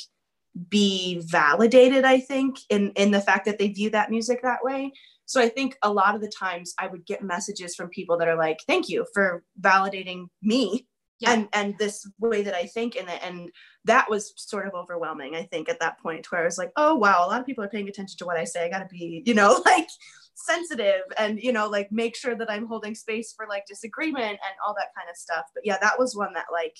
[0.69, 4.91] be validated i think in in the fact that they view that music that way
[5.25, 8.29] so i think a lot of the times i would get messages from people that
[8.29, 10.87] are like thank you for validating me
[11.25, 11.33] yeah.
[11.33, 13.49] and and this way that i think in it and
[13.83, 16.95] that was sort of overwhelming i think at that point where i was like oh
[16.95, 19.23] wow a lot of people are paying attention to what i say i gotta be
[19.25, 19.87] you know like
[20.35, 24.55] sensitive and you know like make sure that i'm holding space for like disagreement and
[24.65, 26.75] all that kind of stuff but yeah that was one that like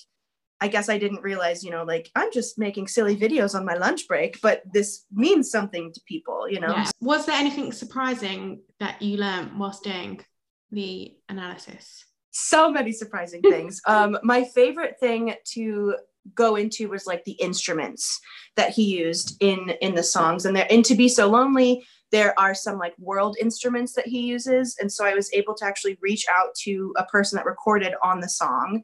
[0.60, 3.74] I guess I didn't realize, you know, like I'm just making silly videos on my
[3.74, 6.68] lunch break, but this means something to people, you know.
[6.68, 6.90] Yeah.
[7.00, 10.24] Was there anything surprising that you learned whilst doing
[10.70, 12.06] the analysis?
[12.38, 13.80] So many surprising things.
[13.86, 15.96] um, my favorite thing to
[16.34, 18.20] go into was like the instruments
[18.56, 20.44] that he used in in the songs.
[20.44, 24.20] And there and to be so lonely there are some like world instruments that he
[24.20, 24.76] uses.
[24.80, 28.20] And so i was able to actually reach out to a person that recorded on
[28.20, 28.82] the song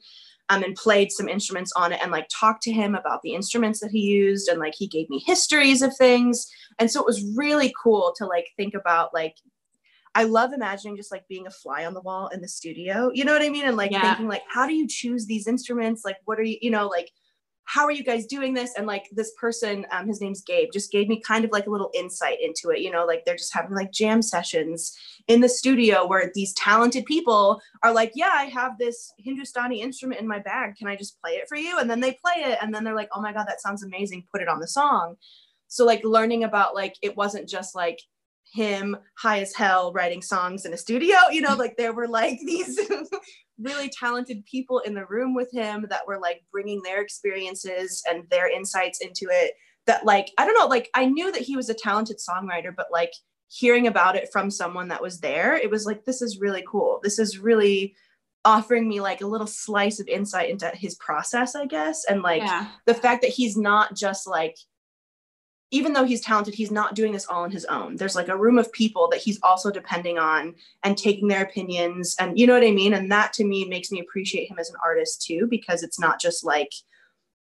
[0.49, 3.81] um, and played some instruments on it and like talked to him about the instruments
[3.81, 4.49] that he used.
[4.49, 6.47] And like he gave me histories of things.
[6.79, 9.37] And so it was really cool to like think about like
[10.15, 13.11] I love imagining just like being a fly on the wall in the studio.
[13.15, 13.67] You know what I mean?
[13.67, 14.03] And like yeah.
[14.03, 16.05] thinking like, how do you choose these instruments?
[16.05, 17.11] Like, what are you, you know, like
[17.65, 18.75] how are you guys doing this?
[18.77, 21.71] And like this person, um, his name's Gabe, just gave me kind of like a
[21.71, 22.81] little insight into it.
[22.81, 24.95] You know, like they're just having like jam sessions
[25.29, 30.21] in the studio where these talented people are like, yeah, I have this Hindustani instrument
[30.21, 30.77] in my bag.
[30.77, 31.79] Can I just play it for you?
[31.79, 32.59] And then they play it.
[32.61, 34.27] And then they're like, oh my God, that sounds amazing.
[34.31, 35.15] Put it on the song.
[35.69, 38.01] So like learning about like, it wasn't just like,
[38.53, 42.39] him high as hell writing songs in a studio you know like there were like
[42.47, 42.79] these
[43.59, 48.25] really talented people in the room with him that were like bringing their experiences and
[48.31, 49.53] their insights into it
[49.87, 52.87] that like i don't know like i knew that he was a talented songwriter but
[52.93, 53.13] like
[53.49, 57.01] hearing about it from someone that was there it was like this is really cool
[57.03, 57.95] this is really
[58.45, 62.43] offering me like a little slice of insight into his process i guess and like
[62.43, 62.69] yeah.
[62.87, 64.57] the fact that he's not just like
[65.73, 67.97] even though he's talented, he's not doing this all on his own.
[67.97, 70.55] There's like a room of people that he's also depending on
[70.85, 72.15] and taking their opinions.
[72.21, 72.93] And you know what I mean?
[72.93, 76.21] And that to me makes me appreciate him as an artist too, because it's not
[76.21, 76.71] just like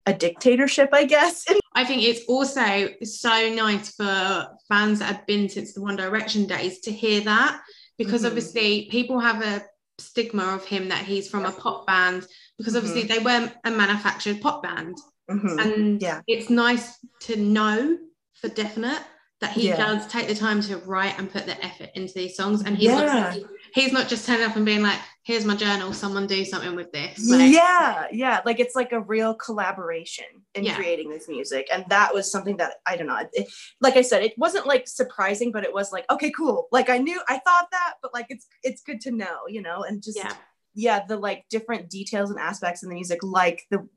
[0.06, 1.46] a dictatorship, I guess.
[1.74, 6.46] I think it's also so nice for fans that have been since the One Direction
[6.46, 7.60] days to hear that,
[7.98, 8.28] because mm-hmm.
[8.28, 9.64] obviously people have a
[9.98, 12.28] stigma of him that he's from a pop band,
[12.60, 13.24] because obviously mm-hmm.
[13.24, 14.98] they were a manufactured pop band.
[15.32, 15.60] Mm-hmm.
[15.60, 16.22] And yeah.
[16.28, 17.98] it's nice to know
[18.40, 19.02] for definite
[19.42, 19.78] that he yeah.
[19.78, 22.62] does take the time to write and put the effort into these songs.
[22.64, 23.06] And he's yeah.
[23.06, 23.38] not
[23.74, 26.92] he's not just turning up and being like here's my journal someone do something with
[26.92, 27.30] this.
[27.30, 28.42] Like, yeah yeah.
[28.46, 30.26] like it's like a real collaboration
[30.56, 30.76] in yeah.
[30.76, 31.68] creating this music.
[31.72, 33.48] And that was something that i don't know it,
[33.80, 36.68] like i said it wasn't like surprising but it was like okay cool.
[36.72, 39.84] Like i knew i thought that but like it's it's good to know you know?
[39.84, 40.34] And just yeah.
[40.76, 43.88] yeah the like different details and aspects in the music like the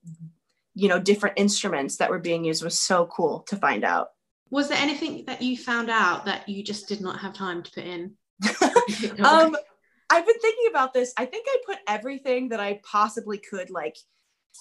[0.75, 4.09] you know different instruments that were being used was so cool to find out
[4.53, 7.71] was there anything that you found out that you just did not have time to
[7.73, 8.13] put in?
[9.25, 9.57] um,
[10.11, 11.15] I've been thinking about this.
[11.17, 13.97] I think I put everything that I possibly could like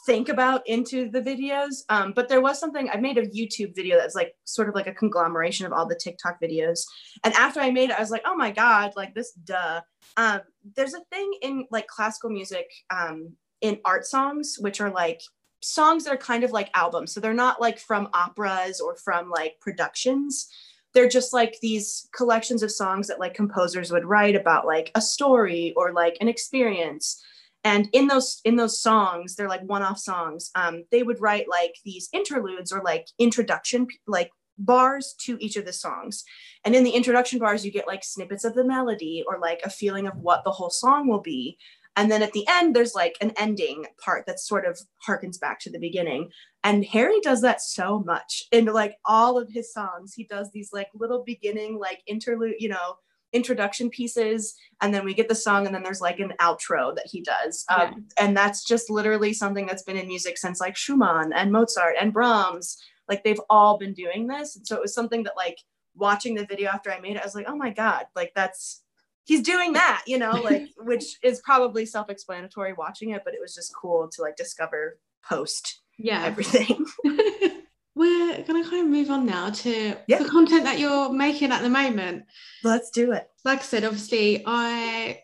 [0.05, 1.83] think about into the videos.
[1.89, 4.87] Um, but there was something I made a YouTube video that's like sort of like
[4.87, 6.85] a conglomeration of all the TikTok videos.
[7.25, 9.81] And after I made it, I was like, oh my God, like this duh.
[10.15, 10.39] Um,
[10.77, 15.19] there's a thing in like classical music um, in art songs, which are like
[15.61, 17.13] songs that are kind of like albums.
[17.13, 20.49] So they're not like from operas or from like productions.
[20.93, 25.01] They're just like these collections of songs that like composers would write about like a
[25.01, 27.23] story or like an experience.
[27.63, 30.51] And in those in those songs, they're like one-off songs.
[30.55, 35.65] Um, they would write like these interludes or like introduction like bars to each of
[35.65, 36.23] the songs.
[36.65, 39.69] And in the introduction bars, you get like snippets of the melody or like a
[39.69, 41.57] feeling of what the whole song will be.
[41.95, 45.59] And then at the end, there's like an ending part that sort of harkens back
[45.61, 46.29] to the beginning.
[46.63, 50.13] And Harry does that so much in like all of his songs.
[50.13, 52.95] He does these like little beginning, like interlude, you know,
[53.33, 57.07] introduction pieces and then we get the song and then there's like an outro that
[57.09, 58.25] he does um, yeah.
[58.25, 62.11] and that's just literally something that's been in music since like schumann and mozart and
[62.11, 62.77] brahms
[63.07, 65.57] like they've all been doing this and so it was something that like
[65.95, 68.83] watching the video after i made it i was like oh my god like that's
[69.25, 73.53] he's doing that you know like which is probably self-explanatory watching it but it was
[73.53, 76.85] just cool to like discover post yeah everything
[77.95, 80.17] we're gonna kind of move on now to yeah.
[80.17, 82.25] the content that you're making at the moment.
[82.63, 83.29] Let's do it.
[83.43, 85.21] Like I said, obviously, I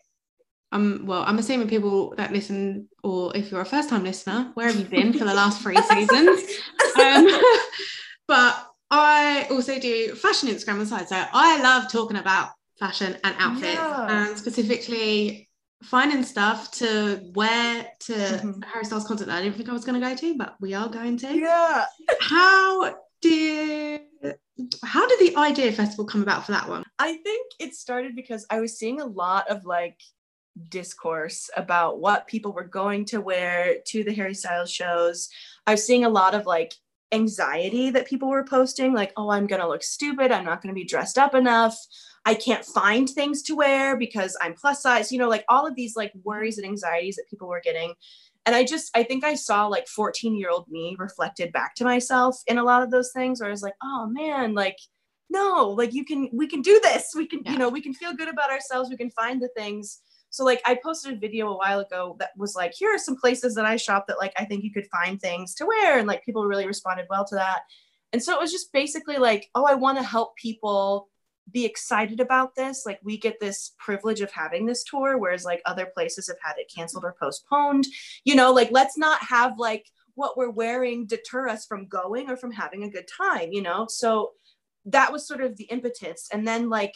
[0.70, 4.66] um well, I'm assuming people that listen, or if you're a first time listener, where
[4.66, 6.42] have you been for the last three seasons?
[6.98, 7.26] Um,
[8.26, 11.08] but I also do fashion Instagram on the side.
[11.08, 14.28] So I love talking about fashion and outfits yeah.
[14.28, 15.48] and specifically
[15.82, 18.62] finding stuff to wear to mm-hmm.
[18.62, 20.74] Harry Styles concert that I didn't think I was going to go to, but we
[20.74, 21.36] are going to.
[21.36, 21.84] Yeah.
[22.20, 24.02] How did
[24.84, 26.84] how did the idea festival come about for that one?
[26.98, 30.00] I think it started because I was seeing a lot of like
[30.68, 35.28] discourse about what people were going to wear to the Harry Styles shows.
[35.66, 36.74] I was seeing a lot of like
[37.12, 40.68] anxiety that people were posting like oh i'm going to look stupid i'm not going
[40.68, 41.74] to be dressed up enough
[42.28, 45.74] I can't find things to wear because I'm plus size, you know, like all of
[45.74, 47.94] these like worries and anxieties that people were getting.
[48.44, 51.84] And I just, I think I saw like 14 year old me reflected back to
[51.84, 54.76] myself in a lot of those things where I was like, oh man, like,
[55.30, 57.12] no, like you can, we can do this.
[57.16, 57.52] We can, yeah.
[57.52, 58.90] you know, we can feel good about ourselves.
[58.90, 60.02] We can find the things.
[60.28, 63.16] So like I posted a video a while ago that was like, here are some
[63.16, 65.98] places that I shop that like I think you could find things to wear.
[65.98, 67.60] And like people really responded well to that.
[68.12, 71.08] And so it was just basically like, oh, I want to help people
[71.50, 72.84] be excited about this.
[72.84, 76.54] Like we get this privilege of having this tour, whereas like other places have had
[76.58, 77.86] it canceled or postponed.
[78.24, 82.36] You know, like let's not have like what we're wearing deter us from going or
[82.36, 83.86] from having a good time, you know?
[83.88, 84.32] So
[84.86, 86.28] that was sort of the impetus.
[86.32, 86.94] And then like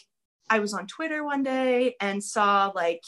[0.50, 3.02] I was on Twitter one day and saw like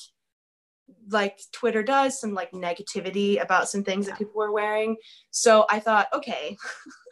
[1.08, 4.96] like Twitter does some like negativity about some things that people were wearing.
[5.30, 6.56] So I thought, okay,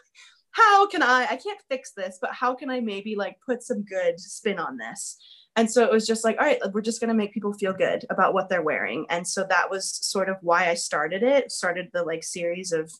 [0.52, 3.82] how can I, I can't fix this, but how can I maybe like put some
[3.82, 5.16] good spin on this?
[5.56, 7.72] And so it was just like, all right, we're just going to make people feel
[7.74, 9.04] good about what they're wearing.
[9.10, 12.90] And so that was sort of why I started it, started the like series of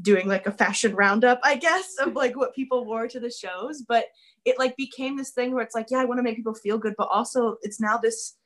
[0.00, 3.82] doing like a fashion roundup, I guess, of like what people wore to the shows.
[3.86, 4.06] But
[4.44, 6.78] it like became this thing where it's like, yeah, I want to make people feel
[6.78, 8.36] good, but also it's now this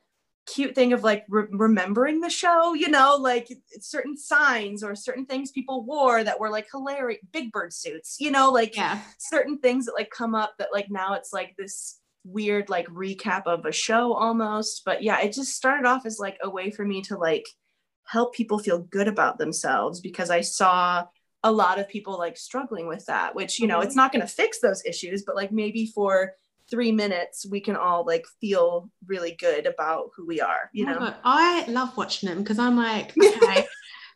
[0.46, 3.48] cute thing of like re- remembering the show, you know, like
[3.81, 8.31] certain signs or certain things people wore that were like hilarious, big bird suits, you
[8.31, 9.00] know, like yeah.
[9.18, 13.42] certain things that like come up that like now it's like this weird like recap
[13.46, 14.83] of a show almost.
[14.85, 17.46] But yeah, it just started off as like a way for me to like
[18.05, 21.07] help people feel good about themselves because I saw
[21.42, 23.87] a lot of people like struggling with that, which, you know, mm-hmm.
[23.87, 26.33] it's not going to fix those issues, but like maybe for
[26.70, 30.92] three minutes we can all like feel really good about who we are you oh
[30.92, 33.66] know i love watching them because i'm like okay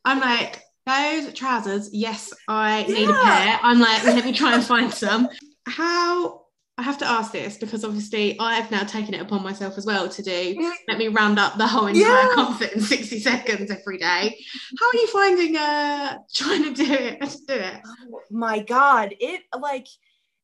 [0.05, 3.21] i'm like those trousers yes i need yeah.
[3.21, 5.29] a pair i'm like let me try and find some
[5.67, 6.45] how
[6.77, 9.87] I have to ask this because obviously I have now taken it upon myself as
[9.87, 10.73] well to do.
[10.88, 12.31] Let me round up the whole entire yeah.
[12.35, 14.37] concert in 60 seconds every day.
[14.81, 17.21] How are you finding uh trying to do it?
[17.47, 17.81] Do it.
[17.87, 19.87] Oh my god, it like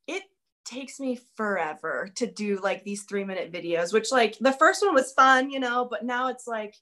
[0.07, 0.23] it
[0.71, 4.95] takes me forever to do like these three minute videos, which like the first one
[4.95, 6.75] was fun, you know, but now it's like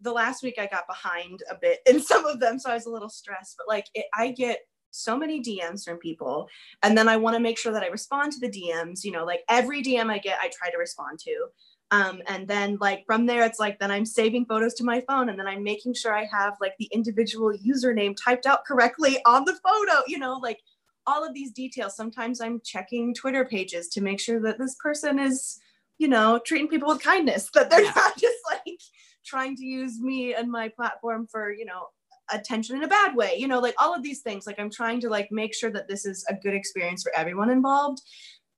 [0.00, 2.58] the last week I got behind a bit in some of them.
[2.58, 4.60] So I was a little stressed, but like it, I get
[4.90, 6.48] so many DMs from people.
[6.82, 9.24] And then I want to make sure that I respond to the DMs, you know,
[9.24, 11.46] like every DM I get, I try to respond to.
[11.92, 15.28] Um, and then like from there, it's like then I'm saving photos to my phone
[15.28, 19.44] and then I'm making sure I have like the individual username typed out correctly on
[19.44, 20.60] the photo, you know, like
[21.06, 21.96] all of these details.
[21.96, 25.58] Sometimes I'm checking Twitter pages to make sure that this person is,
[25.98, 28.80] you know, treating people with kindness, that they're not just like
[29.24, 31.86] trying to use me and my platform for, you know,
[32.32, 34.46] attention in a bad way, you know, like all of these things.
[34.46, 37.50] Like I'm trying to like make sure that this is a good experience for everyone
[37.50, 38.02] involved.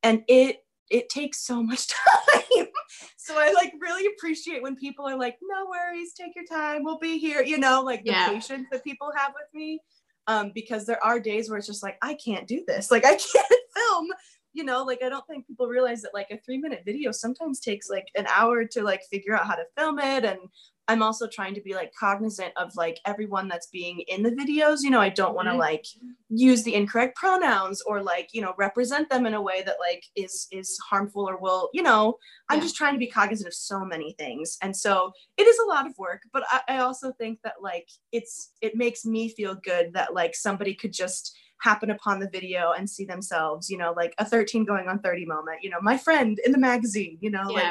[0.02, 1.86] And it it takes so much
[2.28, 2.66] time.
[3.18, 6.98] so I like really appreciate when people are like, no worries, take your time, we'll
[6.98, 8.28] be here, you know, like the yeah.
[8.28, 9.80] patience that people have with me
[10.28, 13.16] um, because there are days where it's just like I can't do this, like I
[13.16, 14.08] can't film.
[14.58, 17.60] You know, like I don't think people realize that like a three minute video sometimes
[17.60, 20.40] takes like an hour to like figure out how to film it and
[20.88, 24.78] I'm also trying to be like cognizant of like everyone that's being in the videos.
[24.82, 25.58] You know, I don't want to Mhm.
[25.58, 25.84] like
[26.30, 30.02] use the incorrect pronouns or like, you know, represent them in a way that like
[30.16, 32.18] is is harmful or will, you know,
[32.48, 32.62] I'm Yeah.
[32.64, 34.58] just trying to be cognizant of so many things.
[34.62, 37.88] And so it is a lot of work, but I, I also think that like
[38.10, 42.72] it's it makes me feel good that like somebody could just happen upon the video
[42.72, 45.96] and see themselves, you know, like a 13 going on 30 moment, you know, my
[45.98, 47.64] friend in the magazine, you know, like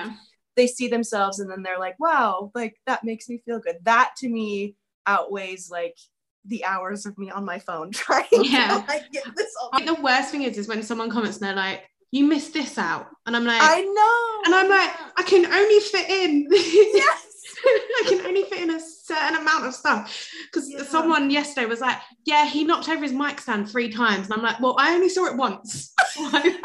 [0.55, 3.77] they see themselves and then they're like, wow, like that makes me feel good.
[3.83, 5.97] That to me outweighs like
[6.45, 8.67] the hours of me on my phone trying Yeah.
[8.69, 9.69] to like get this all.
[9.75, 12.77] Think the worst thing is is when someone comments and they're like you missed this
[12.77, 14.41] out and i'm like I know.
[14.45, 17.26] and i'm like i can only fit in yes.
[17.65, 20.83] I can only fit in a certain amount of stuff because Yeah.
[20.83, 24.43] someone yesterday was like, "Yeah, he knocked over his mic stand three times," and I'm
[24.43, 26.55] like, "Well, I only saw it once." Like,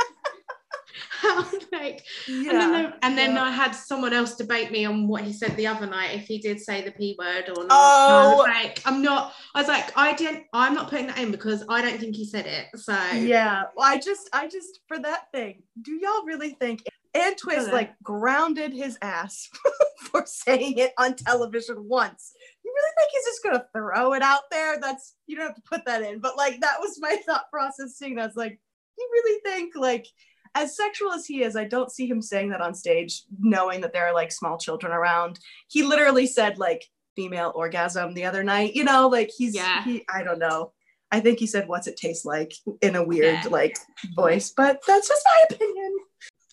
[2.28, 2.50] Yeah.
[2.50, 3.44] and then, the- and then yeah.
[3.44, 6.38] I had someone else debate me on what he said the other night if he
[6.38, 7.68] did say the p word or not.
[7.70, 8.08] Oh.
[8.18, 8.42] I was oh.
[8.42, 9.34] like, I'm not.
[9.54, 10.44] I was like, I didn't.
[10.52, 12.66] I'm not putting that in because I don't think he said it.
[12.78, 13.64] So yeah.
[13.76, 15.62] Well, I just, I just for that thing.
[15.80, 16.82] Do y'all really think?
[17.14, 17.72] Anne Twist Okay.
[17.72, 19.48] like grounded his ass
[20.10, 22.32] for saying it on television once.
[22.64, 24.78] You really think he's just gonna throw it out there?
[24.80, 27.96] That's you don't have to put that in, but like that was my thought process
[27.96, 28.58] seeing that's like,
[28.98, 30.06] you really think like
[30.54, 33.92] as sexual as he is, I don't see him saying that on stage, knowing that
[33.94, 35.38] there are like small children around.
[35.68, 36.84] He literally said like
[37.16, 39.82] female orgasm the other night, you know, like he's Yeah.
[39.84, 40.72] he I don't know.
[41.10, 43.48] I think he said what's it taste like in a weird Yeah.
[43.50, 43.76] like
[44.14, 45.94] voice, but that's just my opinion.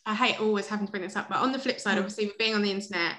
[0.10, 1.30] I hate always having to bring this up.
[1.30, 2.00] But on the flip side, Mm.
[2.00, 3.16] obviously, with being on the internet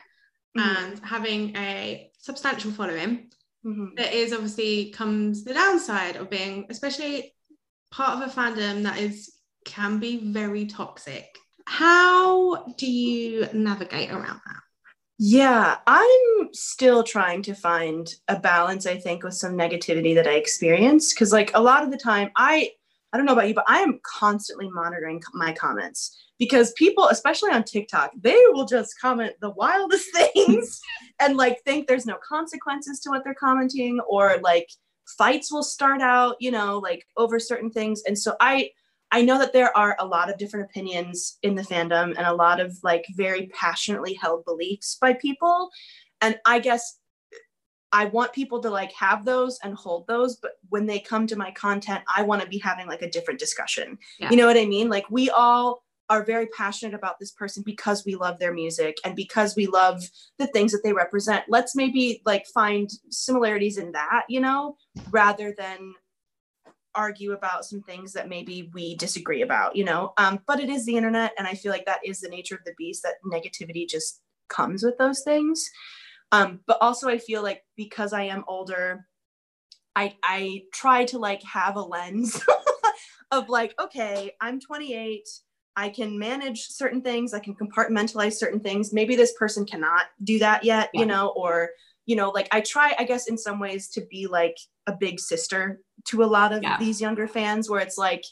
[0.56, 0.76] Mhm.
[0.76, 3.30] and having a substantial following,
[3.64, 3.96] Mhm.
[3.96, 7.34] there is obviously comes the downside of being especially
[7.90, 9.32] part of a fandom that is
[9.64, 11.26] can be very toxic
[11.66, 14.62] how do you navigate around that
[15.18, 20.36] Yeah, I'm still trying to find a balance, I think, with some negativity that I
[20.44, 21.12] experience.
[21.12, 22.72] Cause like a lot of the time, I
[23.12, 27.50] I don't know about you, but I am constantly monitoring my comments because people, especially
[27.50, 30.80] on TikTok, they will just comment the wildest things
[31.18, 34.68] and like think there's no consequences to what they're commenting, or like
[35.18, 38.02] fights will start out, you know, like over certain things.
[38.06, 38.70] And so I
[39.12, 42.34] I know that there are a lot of different opinions in the fandom and a
[42.34, 45.70] lot of like very passionately held beliefs by people.
[46.20, 46.99] And I guess
[47.92, 51.36] I want people to like have those and hold those, but when they come to
[51.36, 53.98] my content, I want to be having like a different discussion.
[54.18, 54.30] Yeah.
[54.30, 54.88] You know what I mean?
[54.88, 59.14] Like we all are very passionate about this person because we love their music and
[59.14, 60.02] because we love
[60.38, 61.44] the things that they represent.
[61.48, 64.76] Let's maybe like find similarities in that, you know,
[65.10, 65.94] rather than
[66.96, 70.12] argue about some things that maybe we disagree about, you know.
[70.16, 72.64] Um, but it is the internet, and I feel like that is the nature of
[72.64, 73.04] the beast.
[73.04, 75.70] That negativity just comes with those things.
[76.32, 79.06] Um, but also, I feel like because I am older,
[79.96, 82.40] I I try to like have a lens
[83.30, 85.28] of like, okay, I'm 28.
[85.76, 87.32] I can manage certain things.
[87.32, 88.92] I can compartmentalize certain things.
[88.92, 91.00] Maybe this person cannot do that yet, Yeah.
[91.00, 91.70] you know, or
[92.06, 95.20] you know, like I try, I guess, in some ways to be like a big
[95.20, 96.76] sister to a lot of Yeah.
[96.78, 98.24] these younger fans, where it's like,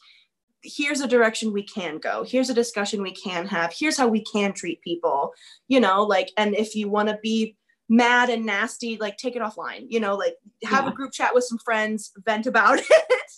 [0.64, 2.24] here's a direction we can go.
[2.24, 3.72] Here's a discussion we can have.
[3.72, 5.32] Here's how we can treat people,
[5.68, 7.56] you know, like, and if you want to be
[7.88, 10.90] mad and nasty, like take it offline, you know, like have Yeah.
[10.90, 13.31] a group chat with some friends, vent about it.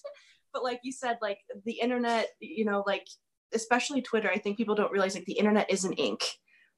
[0.53, 3.07] but like you said, like the internet, you know, like
[3.55, 6.25] especially Twitter, I think people don't realize like the internet isn't ink.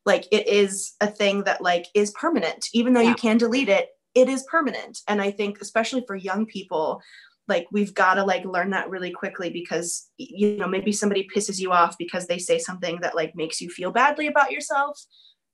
[0.05, 2.67] Like it is a thing that like is permanent.
[2.75, 3.11] Even though Yeah.
[3.11, 4.99] you can delete it, it is permanent.
[5.09, 7.01] And I think especially for young people,
[7.49, 11.59] like we've got to like learn that really quickly because you know maybe somebody pisses
[11.59, 14.99] you off because they say something that like makes you feel badly about yourself.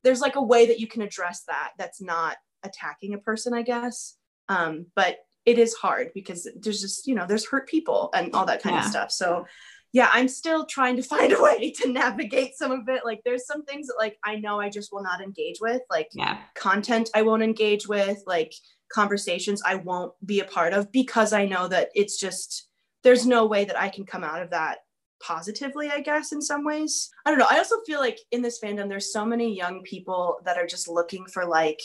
[0.04, 3.62] There's like a way that you can address that that's not attacking a person, I
[3.62, 4.16] guess.
[4.48, 8.46] Um, but it is hard because there's just you know there's hurt people and all
[8.46, 9.10] that kind of stuff.
[9.10, 9.46] So
[9.92, 13.04] yeah, I'm still trying to find a way to navigate some of it.
[13.04, 16.08] Like there's some things that like I know I just will not engage with, like
[16.12, 18.52] yeah content I won't engage with, like
[18.92, 22.68] conversations I won't be a part of because I know that it's just
[23.02, 24.78] there's no way that I can come out of that
[25.20, 27.10] positively, I guess, in some ways.
[27.24, 27.46] I don't know.
[27.50, 30.88] I also feel like in this fandom, there's so many young people that are just
[30.88, 31.80] looking for like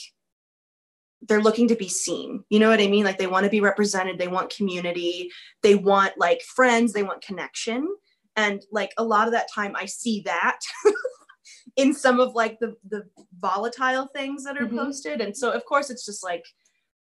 [1.27, 2.43] they're looking to be seen.
[2.49, 3.05] You know what I mean?
[3.05, 5.29] Like they want to be represented, they want community,
[5.61, 7.87] they want like friends, they want connection.
[8.35, 10.59] And like a lot of that time I see that
[11.75, 13.03] in some of like the the
[13.39, 14.75] volatile things that are Mhm.
[14.77, 15.21] posted.
[15.21, 16.45] And so of course it's just like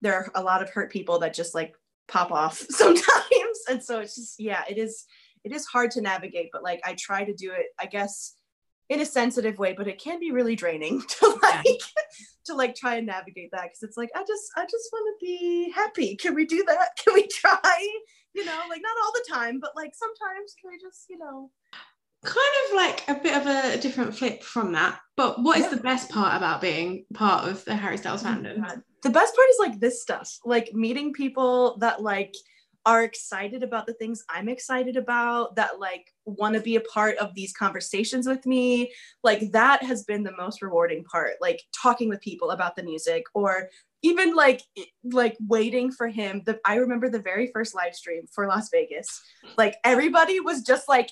[0.01, 1.75] there are a lot of hurt people that just like
[2.07, 3.59] pop off sometimes.
[3.69, 5.05] And so it's just yeah, it is
[5.45, 8.35] it is hard to navigate, but like I try to do it, I guess
[8.91, 11.81] in a sensitive way, but it can be really draining to like
[12.47, 15.25] to like try and navigate that because it's like I just I just want to
[15.25, 16.17] be happy.
[16.17, 16.91] Can we do that?
[17.05, 17.89] Can we try?
[18.35, 21.51] You know, like not all the time, but like sometimes can we just, you know,
[22.25, 24.99] kind of like a bit of a different flip from that.
[25.17, 25.71] But what is Yeah.
[25.77, 28.83] the best part about being part of the Harry Styles fandom?
[29.05, 32.35] the best part is like this stuff like meeting people that like
[32.87, 37.17] are excited about the things i'm excited about that like want to be a part
[37.19, 42.09] of these conversations with me like that has been the most rewarding part like talking
[42.09, 43.69] with people about the music or
[44.05, 44.61] even like
[45.03, 46.43] like waiting for him.
[46.45, 49.23] The i remember the very first live stream for las vegas.
[49.57, 51.09] Like everybody was just like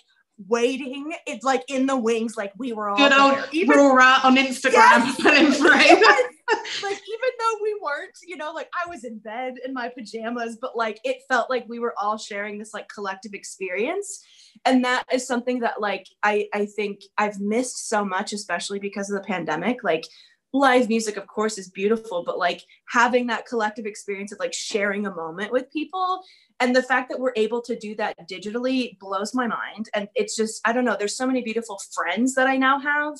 [0.49, 4.37] waiting it's like in the wings like we were all Good old even Rora on
[4.37, 5.21] Instagram Yes.
[6.83, 10.59] like even though we weren't you know like i was in bed in my pajamas
[10.61, 14.25] but like it felt like we were all sharing this like collective experience.
[14.65, 19.11] And that is something that like i i think i've missed so much especially because
[19.11, 19.83] of the pandemic.
[19.83, 20.07] Like
[20.55, 25.07] live music of course is beautiful but like having that collective experience of like sharing
[25.07, 26.23] a moment with people
[26.61, 29.89] and the fact that we're able to do that digitally blows my mind.
[29.95, 33.15] And it's just i don't know there's so many beautiful friends that i now have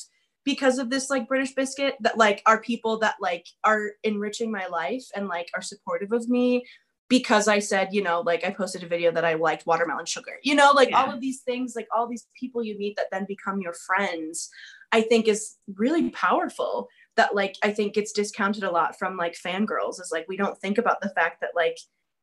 [0.45, 4.67] because of this like british biscuit that like are people that like are enriching my
[4.67, 6.65] life and like are supportive of me
[7.09, 10.33] because i said you know like i posted a video that i liked watermelon sugar.
[10.43, 13.27] You know like all of these things like all these people you meet that then
[13.27, 14.49] become your friends
[14.93, 19.35] i think is really powerful that like i think it's discounted a lot from like
[19.35, 21.77] fangirls is like we don't think about the fact that like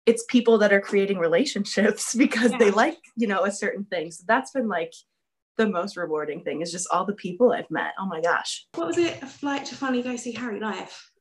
[0.09, 4.11] it's people that are creating relationships because they like you know a certain thing.
[4.11, 4.93] So that's been like
[5.59, 7.91] the most rewarding thing is just all the people I've met.
[7.99, 8.65] Oh my gosh.
[8.75, 11.11] What was it like to finally go see Harry live?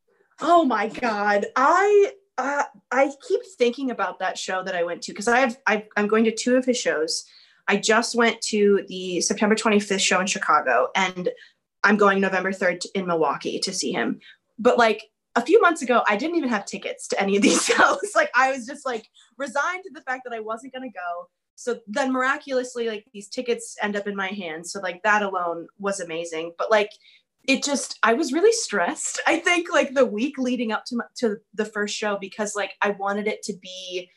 [0.40, 1.46] Oh my god.
[1.56, 2.62] I uh,
[2.92, 6.06] I keep thinking about that show that I went to because I have I, I'm
[6.06, 7.24] going to two of his shows.
[7.66, 11.28] I just went to the September 25th show in Chicago, and
[11.82, 14.20] I'm going November 3rd in Milwaukee to see him.
[14.56, 15.02] But like
[15.38, 18.12] a few months ago, I didn't even have tickets to any of these shows.
[18.14, 21.28] like I was just like resigned to the fact that I wasn't gonna go.
[21.54, 24.72] So then miraculously, like these tickets end up in my hands.
[24.72, 26.52] So like that alone was amazing.
[26.58, 26.90] But like
[27.46, 31.04] it just i was really stressed i think like the week leading up to my,
[31.16, 34.08] to the first show because like i wanted it to be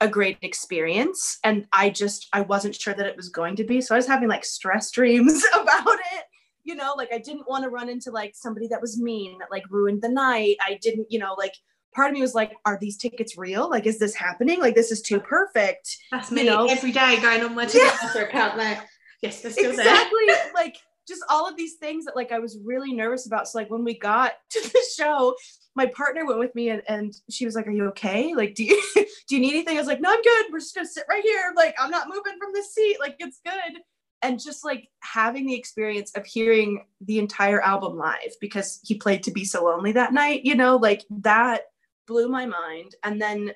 [0.00, 3.80] a great experience and i just i wasn't sure that it was going to be
[3.80, 6.24] so i was having like stress dreams about it
[6.68, 9.50] you know like i didn't want to run into like somebody that was mean that
[9.50, 11.54] like ruined the night i didn't you know like
[11.94, 14.92] part of me was like are these tickets real like is this happening like this
[14.92, 16.66] is too perfect That's You me know?
[16.66, 18.78] every day going on my Ticketmaster account like,
[19.22, 19.70] yes, still there.
[19.70, 20.76] exactly like
[21.08, 23.48] just all of these things that like I was really nervous about.
[23.48, 25.34] So like when we got to the show,
[25.74, 28.34] my partner went with me and, and she was like, Are you okay?
[28.34, 29.76] Like, do you do you need anything?
[29.76, 30.46] I was like, No, I'm good.
[30.52, 31.52] We're just gonna sit right here.
[31.56, 32.98] Like, I'm not moving from this seat.
[33.00, 33.80] Like, it's good.
[34.22, 39.22] And just like having the experience of hearing the entire album live because he played
[39.24, 41.62] to be so lonely that night, you know, like that
[42.06, 42.96] blew my mind.
[43.04, 43.52] And then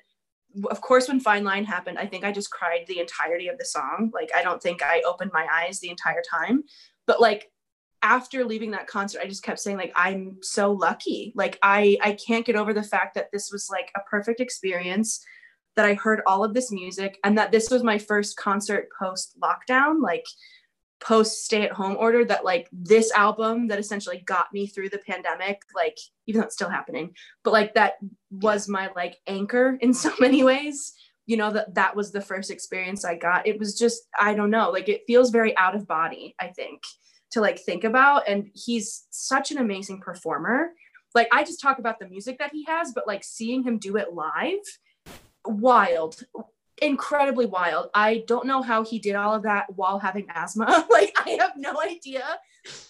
[0.69, 3.65] of course when fine line happened i think i just cried the entirety of the
[3.65, 4.11] song.
[4.13, 6.63] Like i don't think i opened my eyes the entire time.
[7.07, 7.51] But like
[8.01, 11.33] after leaving that concert i just kept saying like i'm so lucky.
[11.35, 15.25] Like i i can't get over the fact that this was like a perfect experience
[15.75, 19.37] that i heard all of this music and that this was my first concert post
[19.41, 20.25] lockdown like
[21.03, 24.99] post stay at home order that like this album that essentially got me through the
[24.99, 25.97] pandemic like
[26.27, 27.13] even though it's still happening
[27.43, 27.95] but like that
[28.31, 30.93] was my like anchor in so many ways.
[31.25, 33.47] You know that that was the first experience i got.
[33.47, 36.81] It was just i don't know like it feels very out of body i think
[37.31, 40.71] to like think about and he's such an amazing performer.
[41.15, 43.97] Like i just talk about the music that he has but like seeing him do
[43.97, 44.65] it live
[45.45, 46.23] wild
[46.83, 47.89] incredibly wild.
[47.93, 50.87] I don't know how he did all of that while having asthma.
[50.93, 52.23] Like i have no idea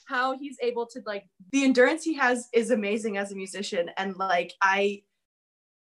[0.06, 3.90] how he's able to like the endurance he has is amazing as a musician.
[3.98, 5.04] And like i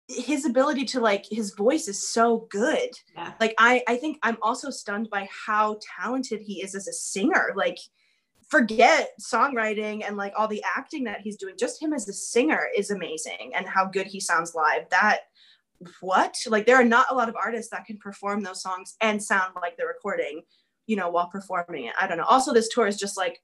[0.08, 2.90] his ability to like his voice is so good.
[3.14, 3.32] Yeah.
[3.40, 7.52] like i i think i'm also stunned by how talented he is as a singer.
[7.54, 7.78] Like
[8.48, 11.54] forget songwriting and like all the acting that he's doing.
[11.58, 14.88] Just him as a singer is amazing and how good he sounds live.
[14.90, 15.20] That
[16.00, 16.34] what?
[16.46, 19.54] Like there are not a lot of artists that can perform those songs and sound
[19.60, 20.42] like they're recording
[20.88, 21.94] you know while performing it.
[22.00, 22.24] I don't know.
[22.24, 23.40] Also this tour is just like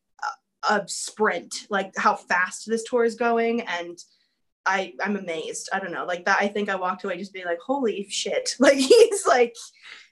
[0.69, 3.97] a, a sprint like how fast this tour is going and
[4.67, 5.69] i i'm amazed.
[5.73, 6.07] I don't know.
[6.07, 8.57] Like that i think i walked away just being like holy shit.
[8.59, 9.55] Like he's like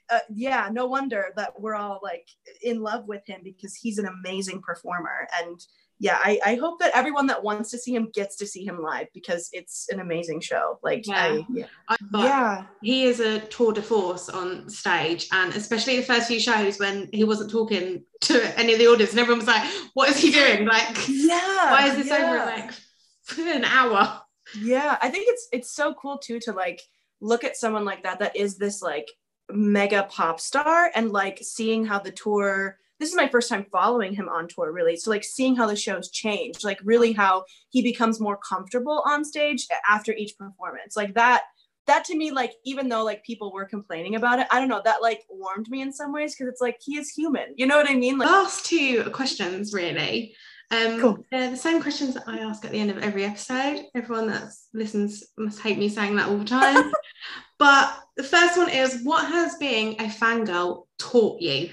[0.09, 2.27] uh, yeah no wonder that we're all like
[2.61, 5.59] in love with him because he's an amazing performer and
[6.03, 8.81] yeah, I, I hope that everyone that wants to see him gets to see him
[8.81, 10.77] live because it's an amazing show.
[10.83, 11.15] Like, Yeah.
[11.15, 11.65] I, yeah.
[12.13, 12.65] Yeah.
[12.81, 17.07] he is a tour de force on stage, and especially the first few shows when
[17.13, 20.29] he wasn't talking to any of the audience, and everyone was like, "What is he
[20.29, 20.65] doing?
[20.65, 21.71] Like, Yeah.
[21.71, 22.17] why is this yeah.
[22.17, 24.21] over like an hour?"
[24.59, 26.81] Yeah, I think it's it's so cool too to like
[27.21, 29.09] look at someone like that that is this like
[29.49, 34.13] mega pop star and like seeing how the tour this is my first time following
[34.13, 37.81] him on tour really so like seeing how the shows change like really how he
[37.81, 41.43] becomes more comfortable on stage after each performance like that
[41.85, 44.81] that to me like even though like people were complaining about it i don't know
[44.85, 47.75] that like warmed me in some ways because it's like he is human you know
[47.75, 50.35] what i mean like Last two questions, really.
[50.71, 51.25] Um, Cool.
[51.31, 53.83] They're the same questions that I ask at the end of every episode.
[53.95, 56.91] Everyone that listens must hate me saying that all the time.
[57.59, 61.69] but the first one is, what has being a fangirl taught you?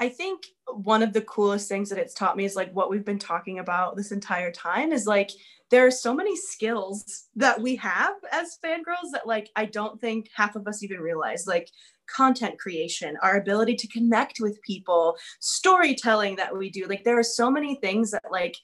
[0.00, 3.04] I think one of the coolest things that it's taught me is like what we've
[3.04, 5.30] been talking about this entire time is like
[5.70, 10.28] there are so many skills that we have as fangirls that like I don't think
[10.34, 11.70] half of us even realize like
[12.06, 16.86] content creation, our ability to connect with people, storytelling that we do.
[16.86, 18.56] Like there are so many things that like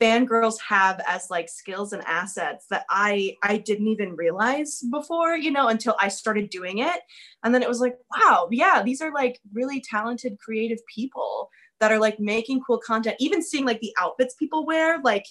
[0.00, 5.50] fangirls have as like skills and assets that I I didn't even realize before, you
[5.50, 7.00] know, until I started doing it.
[7.42, 11.92] And then it was like, wow, yeah, these are like really talented, creative people that
[11.92, 13.16] are like making cool content.
[13.18, 15.24] Even seeing like the outfits people wear, like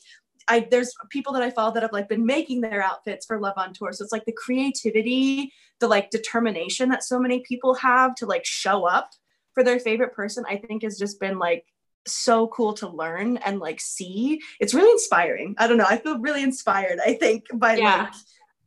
[0.48, 3.56] I there's people that I follow that have like been making their outfits for Love
[3.58, 3.94] on Tour.
[3.94, 8.46] So it's like the creativity, the like determination that so many people have to like
[8.46, 9.12] show up
[9.54, 11.66] for their favorite person, I think has just been like
[12.08, 14.42] so cool to learn and like see.
[14.60, 15.56] It's really inspiring.
[15.58, 15.86] I don't know.
[15.88, 18.04] I feel really inspired, I think, by Yeah.
[18.04, 18.14] like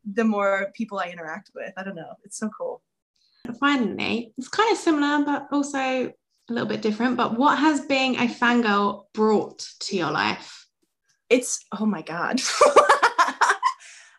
[0.04, 1.72] the more people I interact with.
[1.76, 2.14] I don't know.
[2.24, 2.82] It's so cool.
[3.58, 6.12] Finally, it's kind of similar, but also a
[6.48, 7.16] little bit different.
[7.16, 10.66] But what has being a fangirl brought to your life?
[11.28, 12.40] It's oh my god.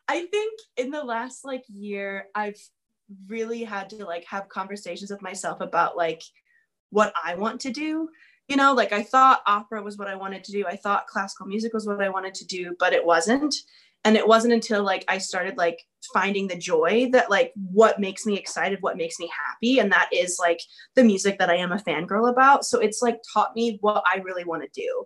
[0.08, 2.60] I think in the last like year I've
[3.28, 6.22] really had to like have conversations with myself about like
[6.90, 8.10] what I want to do.
[8.52, 10.66] You know, like I thought opera was what I wanted to do.
[10.68, 13.56] I thought classical music was what I wanted to do, but it wasn't.
[14.04, 15.80] And it wasn't until like I started like
[16.14, 19.80] finding the joy that like what makes me excited, what makes me happy.
[19.80, 20.60] And that is like
[20.96, 22.66] the music that I am a fangirl about.
[22.66, 25.06] So it's like taught me what I really want to do.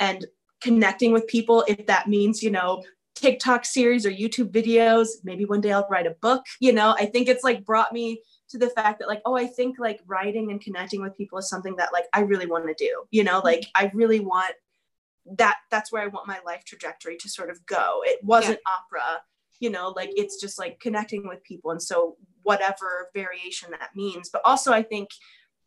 [0.00, 0.24] And
[0.62, 2.82] connecting with people, if that means, you know,
[3.14, 7.04] TikTok series or YouTube videos, maybe one day I'll write a book, you know, I
[7.04, 10.50] think it's like brought me to the fact that like, oh, I think like writing
[10.50, 13.38] and connecting with people is something that like I really want to do, you know,
[13.38, 13.46] mm-hmm.
[13.46, 14.54] like I really want
[15.38, 18.02] that that's where I want my life trajectory to sort of go.
[18.04, 19.22] It wasn't opera,
[19.58, 21.72] you know, like it's just like connecting with people.
[21.72, 24.30] And so whatever variation that means.
[24.32, 25.10] But also I think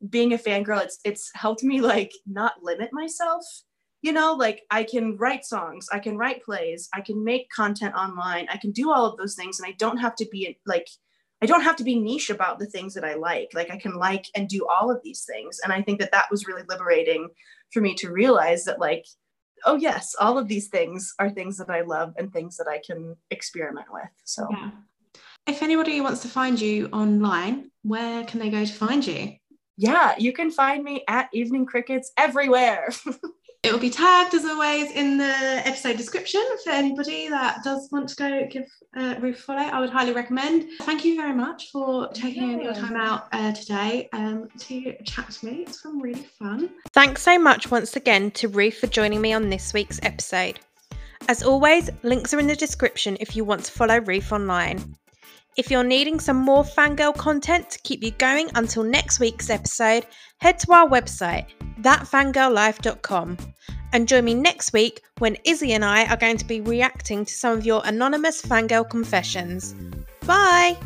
[0.10, 3.44] being a fangirl, it's it's helped me like not limit myself.
[4.02, 7.96] You know, like I can write songs, I can write plays, I can make content
[7.96, 10.88] online, I can do all of those things, and I don't have to be like
[11.42, 13.52] I don't have to be niche about the things that I like.
[13.54, 15.60] Like I can like and do all of these things.
[15.64, 17.30] And I think that that was really liberating
[17.72, 19.06] for me to realize that like
[19.66, 22.82] oh yes, all of these things are things that I love and things that I
[22.86, 24.10] can experiment with.
[24.24, 24.72] So Yeah.
[25.48, 29.36] If anybody wants to find you online, where can they go to find you?
[29.82, 32.90] yeah, you can find me at Evening Crickets everywhere.
[33.62, 35.34] It will be tagged as always in the
[35.66, 39.60] episode description for anybody that does want to go give uh, Ruth a follow.
[39.60, 40.66] I would highly recommend.
[40.84, 45.46] Thank you very much for taking your time out uh, today um, to chat to
[45.46, 45.64] me.
[45.68, 46.70] It's been really fun.
[46.94, 50.62] Thanks so much once again to Ruth for joining me on this week's episode.
[51.28, 54.96] As always, links are in the description if you want to follow Ruth online.
[55.60, 60.06] If you're needing some more fangirl content to keep you going until next week's episode,
[60.38, 61.48] head to our website,
[61.82, 63.36] thatfangirllife.com,
[63.92, 67.34] and join me next week when Izzy and I are going to be reacting to
[67.34, 69.76] some of your anonymous fangirl confessions.
[70.26, 70.78] Bye!